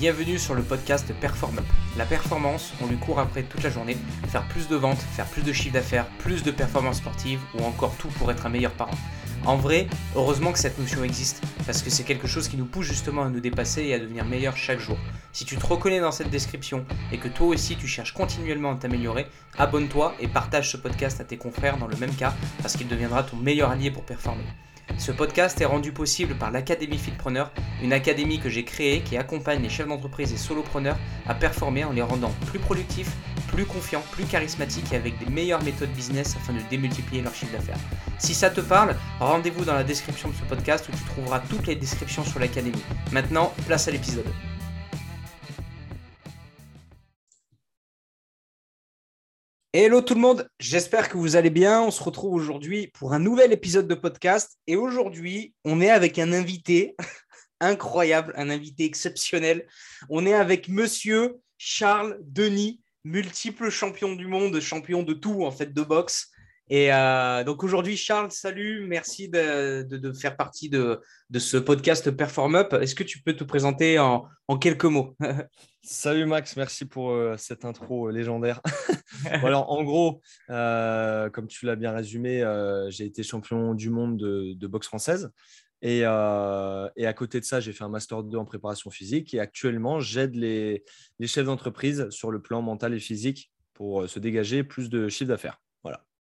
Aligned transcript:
Bienvenue 0.00 0.38
sur 0.38 0.54
le 0.54 0.62
podcast 0.62 1.12
Perform. 1.20 1.60
La 1.98 2.06
performance, 2.06 2.72
on 2.80 2.86
lui 2.86 2.96
court 2.96 3.18
après 3.18 3.42
toute 3.42 3.62
la 3.62 3.68
journée, 3.68 3.98
faire 4.28 4.48
plus 4.48 4.66
de 4.66 4.74
ventes, 4.74 4.96
faire 4.96 5.26
plus 5.26 5.42
de 5.42 5.52
chiffre 5.52 5.74
d'affaires, 5.74 6.06
plus 6.20 6.42
de 6.42 6.50
performances 6.50 6.96
sportives 6.96 7.42
ou 7.52 7.64
encore 7.64 7.94
tout 7.98 8.08
pour 8.08 8.30
être 8.30 8.46
un 8.46 8.48
meilleur 8.48 8.72
parent. 8.72 8.96
En 9.44 9.58
vrai, 9.58 9.88
heureusement 10.16 10.52
que 10.52 10.58
cette 10.58 10.78
notion 10.78 11.04
existe, 11.04 11.42
parce 11.66 11.82
que 11.82 11.90
c'est 11.90 12.04
quelque 12.04 12.26
chose 12.26 12.48
qui 12.48 12.56
nous 12.56 12.64
pousse 12.64 12.86
justement 12.86 13.24
à 13.24 13.28
nous 13.28 13.40
dépasser 13.40 13.82
et 13.82 13.92
à 13.92 13.98
devenir 13.98 14.24
meilleur 14.24 14.56
chaque 14.56 14.80
jour. 14.80 14.96
Si 15.34 15.44
tu 15.44 15.58
te 15.58 15.66
reconnais 15.66 16.00
dans 16.00 16.12
cette 16.12 16.30
description 16.30 16.86
et 17.12 17.18
que 17.18 17.28
toi 17.28 17.48
aussi 17.48 17.76
tu 17.76 17.86
cherches 17.86 18.14
continuellement 18.14 18.72
à 18.72 18.76
t'améliorer, 18.76 19.26
abonne-toi 19.58 20.14
et 20.18 20.28
partage 20.28 20.70
ce 20.70 20.78
podcast 20.78 21.20
à 21.20 21.24
tes 21.24 21.36
confrères 21.36 21.76
dans 21.76 21.88
le 21.88 21.96
même 21.98 22.14
cas, 22.14 22.32
parce 22.62 22.74
qu'il 22.74 22.88
deviendra 22.88 23.22
ton 23.22 23.36
meilleur 23.36 23.70
allié 23.70 23.90
pour 23.90 24.04
performer. 24.04 24.44
Ce 24.98 25.12
podcast 25.12 25.60
est 25.60 25.66
rendu 25.66 25.92
possible 25.92 26.34
par 26.34 26.50
l'Académie 26.50 26.98
Fitpreneur, 26.98 27.50
une 27.82 27.92
académie 27.92 28.38
que 28.38 28.48
j'ai 28.48 28.64
créée 28.64 29.00
qui 29.00 29.16
accompagne 29.16 29.62
les 29.62 29.68
chefs 29.68 29.88
d'entreprise 29.88 30.32
et 30.32 30.36
solopreneurs 30.36 30.98
à 31.26 31.34
performer 31.34 31.84
en 31.84 31.92
les 31.92 32.02
rendant 32.02 32.32
plus 32.46 32.58
productifs, 32.58 33.12
plus 33.48 33.64
confiants, 33.64 34.04
plus 34.12 34.24
charismatiques 34.24 34.92
et 34.92 34.96
avec 34.96 35.18
des 35.18 35.30
meilleures 35.30 35.62
méthodes 35.62 35.92
business 35.92 36.36
afin 36.36 36.52
de 36.52 36.60
démultiplier 36.68 37.22
leur 37.22 37.34
chiffre 37.34 37.52
d'affaires. 37.52 37.78
Si 38.18 38.34
ça 38.34 38.50
te 38.50 38.60
parle, 38.60 38.96
rendez-vous 39.18 39.64
dans 39.64 39.74
la 39.74 39.84
description 39.84 40.28
de 40.28 40.34
ce 40.34 40.42
podcast 40.42 40.88
où 40.88 40.92
tu 40.92 41.04
trouveras 41.04 41.40
toutes 41.40 41.66
les 41.66 41.76
descriptions 41.76 42.24
sur 42.24 42.38
l'académie. 42.38 42.82
Maintenant, 43.12 43.52
place 43.66 43.88
à 43.88 43.90
l'épisode. 43.90 44.26
Hello 49.72 50.00
tout 50.00 50.14
le 50.14 50.20
monde, 50.20 50.50
j'espère 50.58 51.08
que 51.08 51.16
vous 51.16 51.36
allez 51.36 51.48
bien. 51.48 51.80
On 51.80 51.92
se 51.92 52.02
retrouve 52.02 52.34
aujourd'hui 52.34 52.88
pour 52.88 53.12
un 53.12 53.20
nouvel 53.20 53.52
épisode 53.52 53.86
de 53.86 53.94
podcast. 53.94 54.58
Et 54.66 54.74
aujourd'hui, 54.74 55.54
on 55.64 55.80
est 55.80 55.90
avec 55.90 56.18
un 56.18 56.32
invité 56.32 56.96
incroyable, 57.60 58.32
un 58.36 58.50
invité 58.50 58.84
exceptionnel. 58.84 59.68
On 60.08 60.26
est 60.26 60.34
avec 60.34 60.68
monsieur 60.68 61.36
Charles 61.56 62.18
Denis, 62.20 62.80
multiple 63.04 63.70
champion 63.70 64.16
du 64.16 64.26
monde, 64.26 64.58
champion 64.58 65.04
de 65.04 65.12
tout 65.12 65.44
en 65.44 65.52
fait 65.52 65.72
de 65.72 65.82
boxe. 65.82 66.32
Et 66.72 66.92
euh, 66.92 67.42
donc 67.42 67.64
aujourd'hui, 67.64 67.96
Charles, 67.96 68.30
salut, 68.30 68.86
merci 68.86 69.28
de, 69.28 70.12
faire 70.12 70.36
partie 70.36 70.68
de, 70.68 71.00
ce 71.36 71.56
podcast 71.56 72.12
Perform 72.12 72.54
Up. 72.54 72.74
Est-ce 72.74 72.94
que 72.94 73.02
tu 73.02 73.20
peux 73.22 73.34
te 73.34 73.42
présenter 73.42 73.98
en, 73.98 74.28
quelques 74.60 74.84
mots? 74.84 75.16
Salut 75.82 76.26
Max, 76.26 76.56
merci 76.56 76.84
pour 76.84 77.10
euh, 77.10 77.34
cette 77.36 77.64
intro 77.64 78.06
euh, 78.06 78.12
légendaire. 78.12 78.60
alors 79.24 79.72
en 79.72 79.82
gros, 79.82 80.22
comme 80.46 81.48
tu 81.48 81.66
l'as 81.66 81.74
bien 81.74 81.90
résumé, 81.90 82.44
j'ai 82.90 83.06
été 83.06 83.24
champion 83.24 83.74
du 83.74 83.90
monde 83.90 84.16
de, 84.16 84.66
boxe 84.68 84.86
française. 84.86 85.32
Et, 85.82 86.04
à 86.04 87.14
côté 87.16 87.40
de 87.40 87.44
ça, 87.44 87.58
j'ai 87.58 87.72
fait 87.72 87.82
un 87.82 87.88
Master 87.88 88.22
2 88.22 88.38
en 88.38 88.44
préparation 88.44 88.90
physique. 88.90 89.34
Et 89.34 89.40
actuellement, 89.40 89.98
j'aide 89.98 90.36
les, 90.36 90.84
les 91.18 91.26
chefs 91.26 91.46
d'entreprise 91.46 92.08
sur 92.10 92.30
le 92.30 92.40
plan 92.40 92.62
mental 92.62 92.94
et 92.94 93.00
physique 93.00 93.50
pour 93.74 94.08
se 94.08 94.20
dégager 94.20 94.62
plus 94.62 94.88
de 94.88 95.08
chiffre 95.08 95.30
d'affaires 95.30 95.58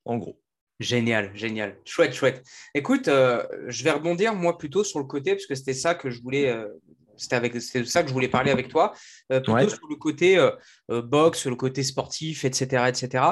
en 0.08 0.17
gros. 0.17 0.39
Génial, 0.80 1.31
génial. 1.33 1.75
Chouette, 1.86 2.13
chouette. 2.13 2.44
Écoute, 2.75 3.08
euh, 3.08 3.44
je 3.67 3.83
vais 3.83 3.91
rebondir 3.91 4.36
moi 4.36 4.58
plutôt 4.58 4.83
sur 4.83 4.99
le 4.99 5.05
côté, 5.05 5.31
parce 5.31 5.47
que 5.47 5.55
c'était 5.55 5.73
ça 5.73 5.95
que 5.95 6.11
je 6.11 6.22
voulais, 6.22 6.49
euh, 6.49 6.67
c'était 7.16 7.36
avec 7.36 7.59
ça 7.59 8.03
que 8.03 8.09
je 8.09 8.14
voulais 8.14 8.27
parler 8.27 8.52
avec 8.52 8.67
toi, 8.67 8.94
euh, 9.31 9.39
plutôt 9.39 9.69
sur 9.69 9.88
le 9.89 9.95
côté 9.95 10.39
boxe, 10.88 11.47
le 11.47 11.55
côté 11.55 11.81
sportif, 11.81 12.45
etc. 12.45 12.83
etc. 12.89 13.23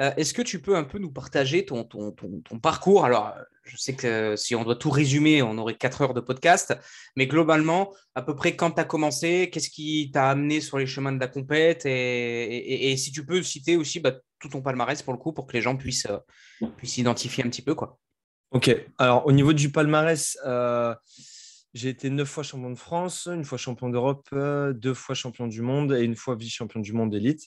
Est-ce 0.00 0.34
que 0.34 0.42
tu 0.42 0.60
peux 0.60 0.74
un 0.74 0.82
peu 0.82 0.98
nous 0.98 1.12
partager 1.12 1.64
ton, 1.64 1.84
ton, 1.84 2.10
ton 2.10 2.58
parcours? 2.58 3.04
Alors, 3.04 3.32
je 3.62 3.76
sais 3.76 3.94
que 3.94 4.34
si 4.34 4.56
on 4.56 4.64
doit 4.64 4.74
tout 4.74 4.90
résumer, 4.90 5.40
on 5.40 5.56
aurait 5.56 5.76
quatre 5.76 6.02
heures 6.02 6.14
de 6.14 6.20
podcast, 6.20 6.74
mais 7.14 7.28
globalement, 7.28 7.94
à 8.16 8.22
peu 8.22 8.34
près 8.34 8.56
quand 8.56 8.72
tu 8.72 8.80
as 8.80 8.84
commencé, 8.84 9.50
qu'est-ce 9.50 9.70
qui 9.70 10.10
t'a 10.12 10.30
amené 10.30 10.60
sur 10.60 10.78
les 10.78 10.86
chemins 10.86 11.12
de 11.12 11.20
la 11.20 11.28
compète? 11.28 11.82
Et, 11.86 12.96
si 12.96 13.12
tu 13.12 13.24
peux 13.24 13.42
citer 13.44 13.76
aussi 13.76 14.00
bah, 14.00 14.14
tout 14.38 14.48
ton 14.48 14.62
palmarès 14.62 15.02
pour 15.02 15.12
le 15.12 15.18
coup, 15.18 15.32
pour 15.32 15.46
que 15.46 15.52
les 15.52 15.60
gens 15.60 15.76
puissent, 15.76 16.06
euh, 16.06 16.18
puissent 16.76 16.94
s'identifier 16.94 17.44
un 17.44 17.48
petit 17.48 17.62
peu. 17.62 17.74
Quoi. 17.74 17.98
Ok, 18.50 18.74
alors 18.98 19.26
au 19.26 19.32
niveau 19.32 19.52
du 19.52 19.70
palmarès, 19.70 20.38
euh, 20.46 20.94
j'ai 21.74 21.90
été 21.90 22.08
neuf 22.10 22.28
fois 22.28 22.42
champion 22.42 22.70
de 22.70 22.78
France, 22.78 23.28
une 23.30 23.44
fois 23.44 23.58
champion 23.58 23.90
d'Europe, 23.90 24.26
euh, 24.32 24.72
deux 24.72 24.94
fois 24.94 25.14
champion 25.14 25.46
du 25.46 25.62
monde 25.62 25.92
et 25.92 26.02
une 26.02 26.16
fois 26.16 26.34
vice-champion 26.34 26.80
du 26.80 26.92
monde 26.92 27.10
d'élite. 27.10 27.46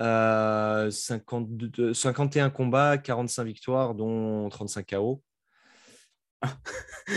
51 0.00 2.50
combats, 2.50 2.98
45 2.98 3.44
victoires, 3.44 3.94
dont 3.94 4.48
35 4.48 4.86
KO. 4.86 5.22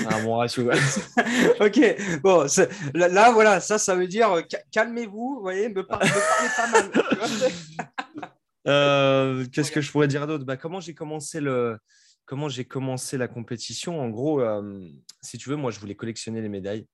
Ah, 0.09 0.21
bon 0.23 0.37
ratio. 0.37 0.71
ok, 1.59 1.79
bon, 2.23 2.47
là, 2.93 3.31
voilà, 3.31 3.59
ça, 3.59 3.77
ça 3.77 3.93
veut 3.93 4.07
dire 4.07 4.41
calmez-vous, 4.71 5.35
vous 5.35 5.41
voyez, 5.41 5.67
me, 5.67 5.85
parlez, 5.85 6.09
pas 6.55 6.67
mal. 6.67 6.89
Euh, 8.67 9.45
qu'est-ce 9.51 9.71
que 9.71 9.81
je 9.81 9.91
pourrais 9.91 10.07
dire 10.07 10.27
d'autre? 10.27 10.45
Bah, 10.45 10.57
Comment 10.57 10.79
j'ai 10.79 10.93
commencé 10.93 11.39
le, 11.41 11.77
comment 12.25 12.49
j'ai 12.49 12.65
commencé 12.65 13.17
la 13.17 13.27
compétition? 13.27 13.99
En 13.99 14.09
gros, 14.09 14.41
euh, 14.41 14.87
si 15.21 15.37
tu 15.37 15.49
veux, 15.49 15.55
moi, 15.55 15.71
je 15.71 15.79
voulais 15.79 15.95
collectionner 15.95 16.41
les 16.41 16.49
médailles. 16.49 16.87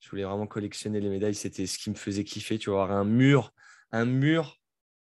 Je 0.00 0.08
voulais 0.10 0.24
vraiment 0.24 0.46
collectionner 0.46 1.00
les 1.00 1.08
médailles. 1.08 1.34
C'était 1.34 1.66
ce 1.66 1.78
qui 1.78 1.90
me 1.90 1.96
faisait 1.96 2.24
kiffer. 2.24 2.58
Tu 2.58 2.70
vois, 2.70 2.84
avoir 2.84 2.98
un 2.98 3.04
mur, 3.04 3.52
un 3.90 4.04
mur 4.04 4.58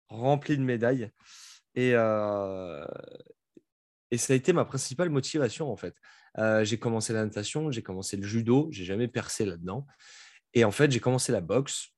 rempli 0.09 0.57
de 0.57 0.63
médailles. 0.63 1.11
Et, 1.75 1.91
et 4.11 4.17
ça 4.17 4.33
a 4.33 4.35
été 4.35 4.51
ma 4.51 4.65
principale 4.65 5.09
motivation, 5.09 5.71
en 5.71 5.77
fait. 5.77 5.95
Euh, 6.37 6.63
j'ai 6.63 6.77
commencé 6.77 7.13
la 7.13 7.23
natation, 7.23 7.71
j'ai 7.71 7.81
commencé 7.81 8.17
le 8.17 8.23
judo, 8.23 8.67
j'ai 8.71 8.85
jamais 8.85 9.07
percé 9.07 9.45
là-dedans. 9.45 9.85
Et 10.53 10.63
en 10.63 10.71
fait, 10.71 10.91
j'ai 10.91 10.99
commencé 10.99 11.31
la 11.31 11.41
boxe 11.41 11.89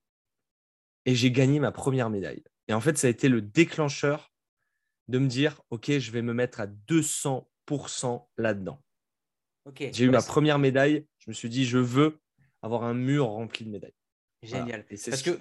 et 1.05 1.15
j'ai 1.15 1.31
gagné 1.31 1.59
ma 1.59 1.71
première 1.71 2.09
médaille. 2.09 2.43
Et 2.67 2.73
en 2.73 2.81
fait, 2.81 2.97
ça 2.97 3.07
a 3.07 3.09
été 3.09 3.29
le 3.29 3.41
déclencheur 3.41 4.31
de 5.07 5.19
me 5.19 5.27
dire, 5.27 5.61
OK, 5.69 5.91
je 5.91 6.11
vais 6.11 6.21
me 6.21 6.33
mettre 6.33 6.59
à 6.59 6.67
200% 6.67 8.27
là-dedans. 8.37 8.81
J'ai 9.77 10.05
eu 10.05 10.09
ma 10.09 10.21
première 10.21 10.59
médaille. 10.59 11.05
Je 11.19 11.29
me 11.29 11.33
suis 11.33 11.49
dit, 11.49 11.65
je 11.65 11.77
veux 11.77 12.19
avoir 12.61 12.83
un 12.83 12.93
mur 12.93 13.27
rempli 13.27 13.65
de 13.65 13.69
médailles. 13.69 13.95
Génial. 14.41 14.85
Parce 14.85 15.21
que 15.21 15.39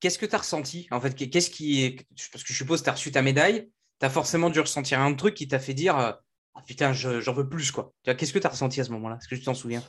qu'est-ce 0.00 0.18
que 0.18 0.26
tu 0.26 0.34
as 0.34 0.38
ressenti 0.38 0.86
En 0.90 1.00
fait, 1.00 1.14
qu'est-ce 1.14 1.50
qui 1.50 1.96
Parce 2.32 2.44
que 2.44 2.52
je 2.52 2.56
suppose 2.56 2.80
que 2.80 2.84
tu 2.84 2.90
as 2.90 2.94
reçu 2.94 3.12
ta 3.12 3.22
médaille, 3.22 3.70
tu 4.00 4.06
as 4.06 4.10
forcément 4.10 4.50
dû 4.50 4.60
ressentir 4.60 5.00
un 5.00 5.14
truc 5.14 5.34
qui 5.34 5.48
t'a 5.48 5.58
fait 5.58 5.74
dire 5.74 5.96
ah, 5.96 6.62
putain, 6.66 6.92
j'en 6.92 7.32
veux 7.32 7.48
plus, 7.48 7.72
quoi. 7.72 7.92
Qu'est-ce 8.04 8.32
que 8.32 8.38
tu 8.38 8.46
as 8.46 8.50
ressenti 8.50 8.80
à 8.80 8.84
ce 8.84 8.90
moment-là? 8.92 9.18
Est-ce 9.20 9.28
que 9.28 9.34
tu 9.34 9.42
t'en 9.42 9.54
souviens? 9.54 9.82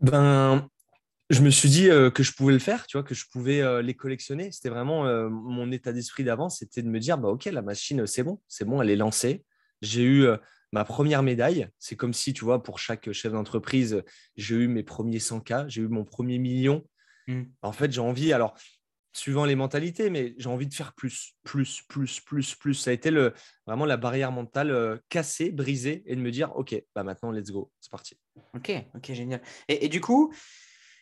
Ben, 0.00 0.68
je 1.34 1.42
me 1.42 1.50
suis 1.50 1.68
dit 1.68 1.90
euh, 1.90 2.10
que 2.10 2.22
je 2.22 2.32
pouvais 2.32 2.52
le 2.52 2.58
faire, 2.58 2.86
tu 2.86 2.96
vois, 2.96 3.04
que 3.04 3.14
je 3.14 3.24
pouvais 3.30 3.60
euh, 3.60 3.82
les 3.82 3.94
collectionner. 3.94 4.50
C'était 4.52 4.68
vraiment 4.68 5.06
euh, 5.06 5.28
mon 5.28 5.70
état 5.70 5.92
d'esprit 5.92 6.24
d'avant, 6.24 6.48
c'était 6.48 6.82
de 6.82 6.88
me 6.88 6.98
dire, 6.98 7.18
bah 7.18 7.28
ok, 7.28 7.44
la 7.46 7.62
machine, 7.62 8.06
c'est 8.06 8.22
bon, 8.22 8.40
c'est 8.48 8.64
bon, 8.64 8.80
elle 8.80 8.90
est 8.90 8.96
lancée. 8.96 9.44
J'ai 9.82 10.04
eu 10.04 10.26
ma 10.72 10.84
première 10.84 11.22
médaille. 11.22 11.68
C'est 11.78 11.96
comme 11.96 12.14
si, 12.14 12.32
tu 12.32 12.44
vois, 12.44 12.62
pour 12.62 12.78
chaque 12.78 13.12
chef 13.12 13.32
d'entreprise, 13.32 14.02
j'ai 14.36 14.54
eu 14.54 14.68
mes 14.68 14.82
premiers 14.82 15.18
100K, 15.18 15.68
j'ai 15.68 15.82
eu 15.82 15.88
mon 15.88 16.04
premier 16.04 16.38
million. 16.38 16.86
Mmh. 17.26 17.42
En 17.60 17.72
fait, 17.72 17.92
j'ai 17.92 18.00
envie, 18.00 18.32
alors 18.32 18.56
suivant 19.12 19.44
les 19.44 19.56
mentalités, 19.56 20.10
mais 20.10 20.34
j'ai 20.38 20.48
envie 20.48 20.66
de 20.66 20.74
faire 20.74 20.94
plus, 20.94 21.34
plus, 21.44 21.82
plus, 21.88 22.20
plus, 22.20 22.54
plus. 22.54 22.74
Ça 22.74 22.90
a 22.90 22.92
été 22.94 23.10
le, 23.10 23.34
vraiment 23.66 23.84
la 23.84 23.96
barrière 23.96 24.32
mentale 24.32 25.00
cassée, 25.10 25.50
brisée, 25.50 26.02
et 26.06 26.16
de 26.16 26.20
me 26.20 26.30
dire, 26.30 26.56
OK, 26.56 26.74
bah 26.94 27.02
maintenant, 27.02 27.30
let's 27.30 27.50
go, 27.50 27.70
c'est 27.80 27.90
parti. 27.90 28.16
OK, 28.54 28.72
OK, 28.94 29.12
génial. 29.12 29.42
Et, 29.68 29.88
du 29.88 30.00
coup, 30.00 30.32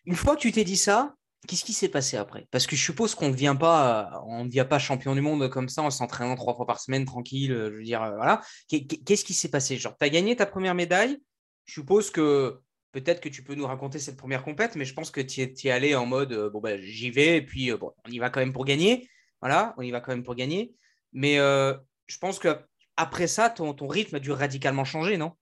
une 0.05 0.15
fois 0.15 0.37
que 0.37 0.41
tu 0.41 0.53
t'es 0.53 0.65
dit 0.65 0.77
ça, 0.77 1.15
qu'est-ce 1.47 1.65
qui 1.65 1.73
s'est 1.73 1.89
passé 1.89 2.17
après? 2.17 2.47
Parce 2.51 2.67
que 2.67 2.77
je 2.77 2.83
suppose 2.83 3.15
qu'on 3.15 3.29
ne 3.29 3.33
devient 3.33 3.57
pas, 3.59 4.23
on 4.27 4.45
devient 4.45 4.67
pas 4.69 4.79
champion 4.79 5.15
du 5.15 5.21
monde 5.21 5.49
comme 5.49 5.69
ça 5.69 5.83
en 5.83 5.91
s'entraînant 5.91 6.35
trois 6.35 6.55
fois 6.55 6.67
par 6.67 6.81
semaine, 6.81 7.05
tranquille. 7.05 7.53
Je 7.53 7.77
veux 7.77 7.83
dire, 7.83 8.03
euh, 8.03 8.17
voilà. 8.17 8.41
Qu'est-ce 8.69 9.25
qui 9.25 9.35
s'est 9.35 9.51
passé? 9.51 9.77
Genre, 9.77 9.97
tu 9.99 10.05
as 10.05 10.09
gagné 10.09 10.37
ta 10.37 10.47
première 10.47 10.75
médaille. 10.75 11.19
Je 11.67 11.75
suppose 11.75 12.11
que 12.11 12.61
peut-être 12.93 13.21
que 13.21 13.29
tu 13.29 13.43
peux 13.43 13.55
nous 13.55 13.67
raconter 13.67 13.99
cette 13.99 14.17
première 14.17 14.45
compète, 14.45 14.77
mais 14.77 14.85
je 14.85 14.95
pense 14.95 15.11
que 15.11 15.21
tu 15.21 15.41
es, 15.41 15.71
allé 15.71 15.95
en 15.95 16.07
mode 16.07 16.33
euh, 16.33 16.51
bon, 16.51 16.61
bah, 16.61 16.79
j'y 16.79 17.11
vais, 17.11 17.39
et 17.39 17.43
puis 17.43 17.71
euh, 17.71 17.77
bon, 17.77 17.93
on 18.07 18.11
y 18.11 18.19
va 18.19 18.31
quand 18.31 18.41
même 18.41 18.53
pour 18.53 18.65
gagner. 18.65 19.09
Voilà, 19.41 19.75
on 19.79 19.83
y 19.83 19.91
va 19.91 20.01
quand 20.01 20.13
même 20.13 20.23
pour 20.23 20.35
gagner. 20.35 20.75
Mais 21.13 21.39
euh, 21.39 21.75
je 22.07 22.19
pense 22.19 22.39
que 22.39 22.61
après 22.97 23.27
ça, 23.27 23.51
ton, 23.51 23.75
ton, 23.75 23.89
rythme 23.89 24.17
a 24.17 24.21
dû 24.21 24.31
radicalement 24.31 24.85
changer, 24.85 25.17
non? 25.17 25.33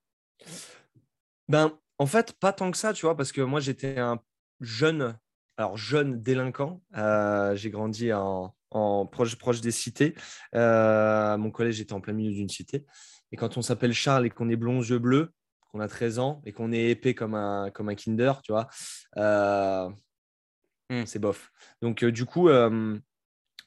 Ben, 1.49 1.77
en 1.99 2.07
fait, 2.07 2.33
pas 2.33 2.53
tant 2.53 2.71
que 2.71 2.79
ça, 2.79 2.93
tu 2.93 3.05
vois, 3.05 3.17
parce 3.17 3.33
que 3.33 3.41
moi, 3.41 3.61
j'étais 3.61 3.99
un 3.99 4.21
jeune, 4.61 5.19
alors 5.57 5.77
jeune 5.77 6.23
délinquant. 6.23 6.83
J'ai 7.55 7.71
grandi 7.71 8.13
en, 8.13 8.55
en, 8.71 9.07
proche, 9.07 9.37
proche 9.37 9.61
des 9.61 9.71
cités. 9.71 10.15
mon 10.55 11.51
collège 11.51 11.81
était 11.81 11.93
en 11.93 12.01
plein 12.01 12.13
milieu 12.13 12.33
d'une 12.33 12.49
cité. 12.49 12.85
Et 13.33 13.37
quand 13.37 13.57
on 13.57 13.63
s'appelle 13.63 13.93
Charles 13.93 14.27
et 14.27 14.31
qu'on 14.31 14.49
est 14.49 14.57
blond, 14.57 14.83
yeux 14.83 14.99
bleus, 14.99 15.33
qu'on 15.71 15.81
a 15.81 15.89
13 15.89 16.19
ans 16.19 16.43
et 16.45 16.53
qu'on 16.53 16.73
est 16.73 16.91
épais 16.91 17.15
comme 17.15 17.35
un, 17.35 17.71
comme 17.71 17.89
un 17.89 17.95
Kinder, 17.95 18.33
tu 18.43 18.53
vois, 18.53 18.69
euh, 19.17 19.89
hmm. 20.91 21.05
c'est 21.07 21.19
bof. 21.19 21.51
Donc, 21.81 22.03
euh, 22.03 22.13
du 22.13 22.25
coup, 22.25 22.49
euh, 22.49 22.99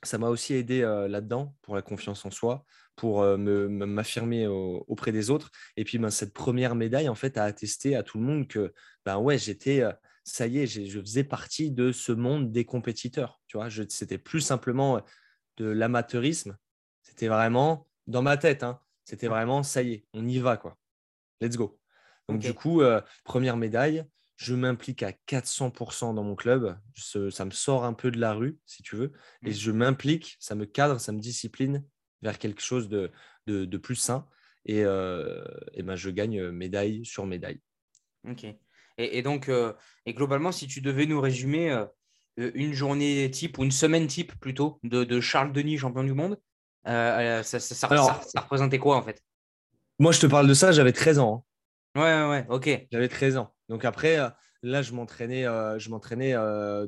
ça 0.03 0.17
m'a 0.17 0.27
aussi 0.27 0.53
aidé 0.53 0.81
là-dedans 0.81 1.55
pour 1.61 1.75
la 1.75 1.81
confiance 1.81 2.25
en 2.25 2.31
soi, 2.31 2.65
pour 2.97 3.23
m'affirmer 3.23 4.45
auprès 4.47 5.13
des 5.13 5.29
autres. 5.29 5.49
Et 5.77 5.85
puis, 5.85 5.97
ben, 5.97 6.09
cette 6.09 6.33
première 6.33 6.75
médaille, 6.75 7.07
en 7.07 7.15
fait, 7.15 7.37
a 7.37 7.45
attesté 7.45 7.95
à 7.95 8.03
tout 8.03 8.17
le 8.17 8.25
monde 8.25 8.49
que, 8.49 8.73
ben 9.05 9.17
ouais, 9.17 9.37
j'étais 9.37 9.81
ça 10.23 10.47
y 10.47 10.59
est, 10.59 10.67
je 10.67 10.99
faisais 10.99 11.23
partie 11.23 11.71
de 11.71 11.91
ce 11.91 12.11
monde 12.11 12.51
des 12.51 12.65
compétiteurs. 12.65 13.41
Tu 13.47 13.57
vois, 13.57 13.69
c'était 13.89 14.17
plus 14.17 14.41
simplement 14.41 15.01
de 15.57 15.65
l'amateurisme. 15.65 16.57
C'était 17.01 17.27
vraiment 17.27 17.87
dans 18.07 18.21
ma 18.21 18.37
tête. 18.37 18.63
Hein, 18.63 18.79
c'était 19.03 19.27
vraiment 19.27 19.63
ça 19.63 19.81
y 19.83 19.93
est, 19.93 20.05
on 20.13 20.27
y 20.27 20.39
va 20.39 20.57
quoi. 20.57 20.77
Let's 21.41 21.57
go. 21.57 21.79
Donc 22.29 22.39
du 22.39 22.53
coup, 22.53 22.81
euh, 22.81 23.01
première 23.25 23.57
médaille, 23.57 24.05
je 24.37 24.55
m'implique 24.55 25.03
à 25.03 25.11
400% 25.11 26.15
dans 26.15 26.23
mon 26.23 26.35
club. 26.35 26.77
ça 26.95 27.45
me 27.45 27.51
sort 27.51 27.83
un 27.83 27.93
peu 27.93 28.11
de 28.11 28.19
la 28.19 28.33
rue, 28.33 28.57
si 28.65 28.81
tu 28.81 28.95
veux, 28.95 29.11
et 29.45 29.49
mmh. 29.49 29.53
je 29.53 29.71
m'implique, 29.71 30.37
ça 30.39 30.55
me 30.55 30.65
cadre, 30.65 30.99
ça 30.99 31.11
me 31.11 31.19
discipline 31.19 31.85
vers 32.21 32.39
quelque 32.39 32.61
chose 32.61 32.87
de, 32.87 33.11
de, 33.47 33.77
plus 33.77 33.95
sain. 33.95 34.27
Et, 34.65 34.85
euh, 34.85 35.43
et 35.73 35.83
ben, 35.83 35.95
je 35.95 36.09
gagne 36.09 36.49
médaille 36.49 37.05
sur 37.05 37.25
médaille. 37.25 37.59
Ok. 38.27 38.45
Et, 38.97 39.21
donc, 39.21 39.49
euh, 39.49 39.73
et 40.05 40.13
globalement, 40.13 40.51
si 40.51 40.67
tu 40.67 40.81
devais 40.81 41.05
nous 41.05 41.19
résumer 41.19 41.71
euh, 41.71 42.51
une 42.53 42.73
journée 42.73 43.29
type 43.31 43.57
ou 43.57 43.63
une 43.63 43.71
semaine 43.71 44.07
type 44.07 44.39
plutôt 44.39 44.79
de, 44.83 45.19
Charles 45.19 45.51
Denis, 45.51 45.77
champion 45.77 46.03
du 46.03 46.13
monde, 46.13 46.39
ça, 46.85 47.43
ça, 47.43 47.87
représentait 48.37 48.79
quoi 48.79 48.97
en 48.97 49.01
fait? 49.01 49.21
Moi, 49.99 50.11
je 50.11 50.19
te 50.19 50.27
parle 50.27 50.47
de 50.47 50.53
ça, 50.53 50.71
j'avais 50.71 50.91
13 50.91 51.19
ans. 51.19 51.45
Hein. 51.95 52.01
Ouais, 52.01 52.29
ouais, 52.29 52.45
ok. 52.49 52.87
J'avais 52.91 53.07
13 53.07 53.37
ans. 53.37 53.53
Donc 53.69 53.85
après, 53.85 54.17
là, 54.63 54.81
je 54.81 54.93
m'entraînais, 54.93 55.43
je 55.43 55.89
m'entraînais 55.89 56.35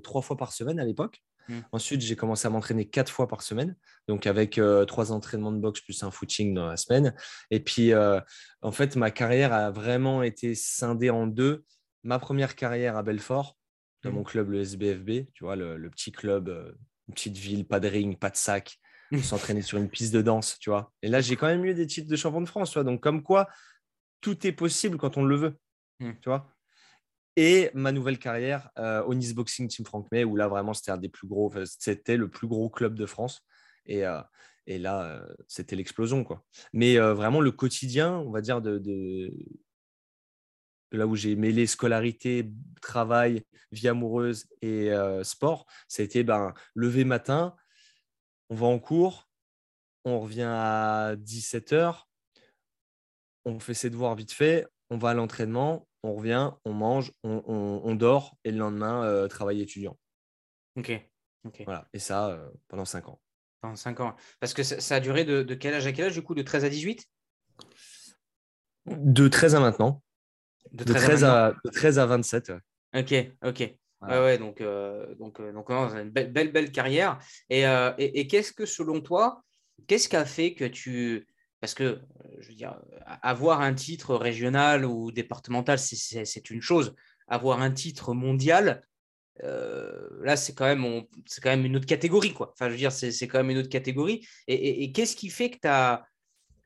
trois 0.01 0.21
fois 0.21 0.37
par 0.37 0.53
semaine 0.53 0.79
à 0.79 0.85
l'époque. 0.85 1.21
Mmh. 1.47 1.59
Ensuite, 1.71 2.01
j'ai 2.01 2.15
commencé 2.15 2.47
à 2.47 2.49
m'entraîner 2.49 2.85
quatre 2.85 3.11
fois 3.11 3.27
par 3.27 3.41
semaine, 3.41 3.75
donc 4.07 4.25
avec 4.27 4.57
euh, 4.57 4.85
trois 4.85 5.11
entraînements 5.11 5.51
de 5.51 5.59
boxe 5.59 5.81
plus 5.81 6.01
un 6.03 6.11
footing 6.11 6.53
dans 6.53 6.67
la 6.67 6.77
semaine. 6.77 7.13
Et 7.51 7.59
puis, 7.59 7.93
euh, 7.93 8.19
en 8.61 8.71
fait, 8.71 8.95
ma 8.95 9.11
carrière 9.11 9.53
a 9.53 9.71
vraiment 9.71 10.23
été 10.23 10.55
scindée 10.55 11.09
en 11.09 11.27
deux. 11.27 11.63
Ma 12.05 12.19
première 12.19 12.55
carrière 12.55 12.95
à 12.95 13.03
Belfort, 13.03 13.57
dans 14.03 14.11
mmh. 14.11 14.15
mon 14.15 14.23
club, 14.23 14.49
le 14.51 14.61
SBFB, 14.61 15.27
tu 15.33 15.43
vois, 15.43 15.57
le, 15.57 15.89
petit 15.89 16.13
club, 16.13 16.47
euh, 16.47 16.71
une 17.09 17.13
petite 17.13 17.37
ville, 17.37 17.67
pas 17.67 17.81
de 17.81 17.89
ring, 17.89 18.17
pas 18.17 18.29
de 18.29 18.37
sac, 18.37 18.79
mmh. 19.11 19.19
s'entraîner 19.19 19.61
sur 19.61 19.77
une 19.77 19.89
piste 19.89 20.13
de 20.13 20.21
danse, 20.21 20.57
tu 20.59 20.69
vois. 20.69 20.93
Et 21.01 21.09
là, 21.09 21.19
j'ai 21.19 21.35
quand 21.35 21.47
même 21.47 21.65
eu 21.65 21.73
des 21.73 21.87
titres 21.87 22.09
de 22.09 22.15
champion 22.15 22.39
de 22.39 22.47
France, 22.47 22.71
tu 22.71 22.75
vois. 22.75 22.85
Donc, 22.85 23.01
comme 23.01 23.21
quoi, 23.21 23.49
tout 24.21 24.47
est 24.47 24.53
possible 24.53 24.97
quand 24.97 25.17
on 25.17 25.25
le 25.25 25.35
veut, 25.35 25.59
tu 25.99 26.15
vois 26.29 26.55
et 27.35 27.69
ma 27.73 27.91
nouvelle 27.91 28.17
carrière 28.17 28.69
euh, 28.77 29.03
au 29.03 29.13
Nice 29.13 29.33
Boxing 29.33 29.67
Team 29.67 29.85
Franck 29.85 30.07
May, 30.11 30.23
où 30.23 30.35
là 30.35 30.47
vraiment 30.47 30.73
c'était 30.73 30.91
un 30.91 30.97
des 30.97 31.09
plus 31.09 31.27
gros, 31.27 31.53
c'était 31.65 32.17
le 32.17 32.29
plus 32.29 32.47
gros 32.47 32.69
club 32.69 32.95
de 32.95 33.05
France. 33.05 33.45
Et, 33.85 34.05
euh, 34.05 34.21
et 34.67 34.79
là, 34.79 35.03
euh, 35.03 35.33
c'était 35.47 35.75
l'explosion. 35.75 36.23
quoi. 36.23 36.43
Mais 36.73 36.97
vraiment, 36.97 37.41
le 37.41 37.51
quotidien, 37.51 38.17
on 38.17 38.31
va 38.31 38.41
dire, 38.41 38.61
de, 38.61 38.77
de, 38.79 39.31
là 40.95 41.07
où 41.07 41.15
j'ai 41.15 41.35
mêlé 41.35 41.67
scolarité, 41.67 42.51
travail, 42.81 43.43
vie 43.71 43.87
amoureuse 43.87 44.47
et 44.61 44.91
sport, 45.23 45.65
ça 45.87 46.01
a 46.01 46.05
été 46.05 46.23
ben, 46.23 46.53
lever 46.73 47.03
matin, 47.03 47.55
on 48.49 48.55
va 48.55 48.67
en 48.67 48.79
cours, 48.79 49.27
on 50.05 50.19
revient 50.19 50.47
à 50.47 51.15
17h, 51.17 52.03
on 53.45 53.59
fait 53.59 53.73
ses 53.73 53.89
devoirs 53.89 54.15
vite 54.15 54.31
fait, 54.31 54.67
on 54.89 54.97
va 54.97 55.09
à 55.09 55.13
l'entraînement, 55.13 55.87
on 56.03 56.15
revient, 56.15 56.51
on 56.65 56.73
mange, 56.73 57.11
on, 57.23 57.95
dort 57.95 58.37
et 58.43 58.51
le 58.51 58.57
lendemain, 58.57 59.03
euh, 59.03 59.27
travail 59.27 59.61
étudiant. 59.61 59.97
Ok. 60.75 60.91
Voilà. 61.65 61.87
Et 61.93 61.99
ça, 61.99 62.29
euh, 62.29 62.49
pendant 62.67 62.85
5 62.85 63.09
ans. 63.09 63.19
Pendant 63.61 63.75
5 63.75 63.99
ans. 63.99 64.15
Parce 64.39 64.53
que 64.53 64.63
ça, 64.63 64.95
a 64.95 64.99
duré 64.99 65.25
de, 65.25 65.41
quel 65.53 65.73
âge 65.73 65.87
à 65.87 65.91
quel 65.91 66.05
âge, 66.05 66.13
du 66.13 66.21
coup? 66.21 66.35
De 66.35 66.41
13 66.41 66.65
à 66.65 66.69
18 66.69 67.07
De 68.87 69.27
13 69.27 69.55
à 69.55 69.59
maintenant. 69.59 70.03
De 70.71 70.83
13, 70.83 71.23
à, 71.23 71.53
13 71.73 71.99
à, 71.99 72.05
27. 72.05 72.53
Ok, 72.95 73.13
ok. 73.43 73.59
Ouais, 74.01 74.19
ouais, 74.19 74.37
donc, 74.37 74.61
euh, 74.61 75.15
donc, 75.15 75.41
donc 75.41 75.71
une 75.71 76.09
belle, 76.11 76.31
belle, 76.31 76.51
belle 76.51 76.71
carrière. 76.71 77.19
Et, 77.49 77.63
et 77.97 78.27
qu'est-ce 78.27 78.51
que, 78.51 78.65
selon 78.65 79.01
toi, 79.01 79.43
qu'est-ce 79.87 80.09
qui 80.09 80.15
a 80.15 80.25
fait 80.25 80.53
que 80.53 80.65
tu, 80.65 81.27
parce 81.65 81.73
que, 81.73 81.83
euh, 81.83 81.99
je 82.41 82.49
veux 82.49 82.53
dire, 82.53 82.79
avoir 83.23 83.61
un 83.61 83.73
titre 83.73 84.15
régional 84.15 84.85
ou 84.85 85.11
départemental, 85.11 85.79
c'est 85.79 86.49
une 86.51 86.61
chose. 86.61 86.93
Avoir 87.27 87.61
un 87.61 87.71
titre 87.71 88.13
mondial, 88.13 88.85
euh, 89.43 90.09
là, 90.21 90.37
c'est 90.37 90.53
quand, 90.53 90.65
même, 90.65 91.05
quand 91.41 91.49
même 91.49 91.65
une 91.65 91.75
autre 91.75 91.87
catégorie. 91.87 92.33
Quoi. 92.33 92.51
Enfin, 92.53 92.67
je 92.67 92.73
veux 92.73 92.77
dire, 92.77 92.91
c'est 92.91 93.27
quand 93.27 93.39
même 93.39 93.49
une 93.49 93.57
autre 93.57 93.69
catégorie. 93.69 94.27
Et, 94.47 94.91
qu'est-ce 94.91 95.15
qui 95.15 95.29
fait 95.29 95.49
que 95.49 95.57
tu 95.59 95.67
as. 95.67 96.05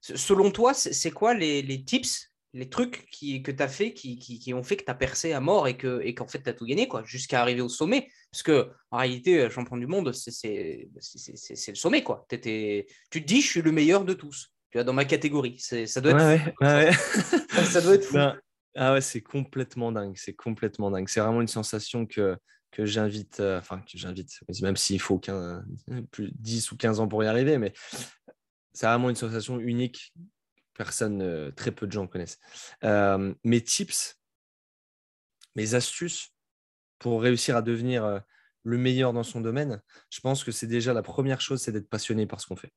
Selon 0.02 0.52
toi, 0.52 0.74
c'est 0.74 1.12
quoi 1.12 1.34
les, 1.34 1.84
tips, 1.86 2.29
les 2.54 2.70
trucs 2.70 3.08
qui, 3.12 3.44
que 3.44 3.52
tu 3.52 3.62
as 3.62 3.68
fait 3.68 3.94
qui, 3.94 4.54
ont 4.54 4.64
fait 4.64 4.78
que 4.78 4.84
tu 4.84 4.92
as 4.92 4.96
percé 4.96 5.34
à 5.34 5.40
mort 5.40 5.68
et 5.68 5.78
qu'en 5.78 6.00
et 6.00 6.16
fait, 6.28 6.42
tu 6.42 6.50
as 6.50 6.54
tout 6.54 6.66
gagné 6.66 6.90
jusqu'à 7.06 7.42
arriver 7.42 7.62
au 7.62 7.70
sommet 7.70 8.10
Parce 8.32 8.44
que, 8.44 8.72
en 8.92 8.98
réalité, 8.98 9.42
euh, 9.42 9.50
champion 9.50 9.78
du 9.78 9.88
monde, 9.88 10.12
c'est 10.14 10.90
le 10.92 11.76
sommet. 11.76 12.04
Quoi. 12.04 12.26
tu 12.30 12.40
te 12.40 13.18
dis, 13.20 13.42
je 13.42 13.48
suis 13.48 13.62
le 13.62 13.72
meilleur 13.72 14.06
de 14.06 14.14
tous 14.14 14.52
tu 14.72 14.78
vois, 14.78 14.84
dans 14.84 14.94
ma 14.94 15.06
catégorie. 15.06 15.58
C'est, 15.60 15.88
ça 15.88 16.00
doit 16.00 16.12
être. 16.12 16.52
Ouais, 16.62 16.92
ça 17.66 17.82
doit 17.82 17.96
être 17.96 18.06
fou. 18.06 18.14
Ben, 18.14 18.40
ah 18.76 18.94
ouais, 18.94 19.02
c'est 19.02 19.22
complètement 19.22 19.92
dingue. 19.92 20.16
C'est 20.16 20.34
complètement 20.34 20.92
dingue. 20.92 21.08
C'est 21.10 21.20
vraiment 21.20 21.42
une 21.42 21.48
sensation 21.48 22.06
que, 22.06 22.38
que 22.72 22.86
j'invite, 22.86 23.40
euh, 23.40 23.60
enfin, 23.60 23.80
que 23.80 23.98
j'invite, 23.98 24.32
même 24.62 24.78
s'il 24.78 25.02
faut 25.02 25.20
plus 26.12 26.32
10 26.36 26.72
ou 26.72 26.78
15 26.78 27.00
ans 27.00 27.08
pour 27.08 27.24
y 27.24 27.28
arriver, 27.28 27.58
mais 27.58 27.74
c'est 28.74 28.86
vraiment 28.86 29.10
une 29.10 29.16
sensation 29.16 29.60
unique. 29.60 30.14
Personne, 30.80 31.22
euh, 31.22 31.52
très 31.52 31.72
peu 31.72 31.88
de 31.88 31.92
gens 31.92 32.08
connaissent. 32.08 32.40
Euh, 32.86 33.34
mes 33.44 33.62
tips, 33.62 34.18
mes 35.58 35.74
astuces 35.74 36.34
pour 37.00 37.22
réussir 37.22 37.58
à 37.58 37.62
devenir 37.62 38.22
le 38.64 38.78
meilleur 38.78 39.12
dans 39.12 39.24
son 39.24 39.42
domaine, 39.42 39.82
je 40.10 40.22
pense 40.22 40.46
que 40.46 40.54
c'est 40.54 40.68
déjà 40.68 40.94
la 40.94 41.02
première 41.02 41.42
chose, 41.42 41.62
c'est 41.62 41.74
d'être 41.74 41.90
passionné 41.90 42.26
par 42.28 42.40
ce 42.40 42.48
qu'on 42.48 42.56
fait. 42.56 42.72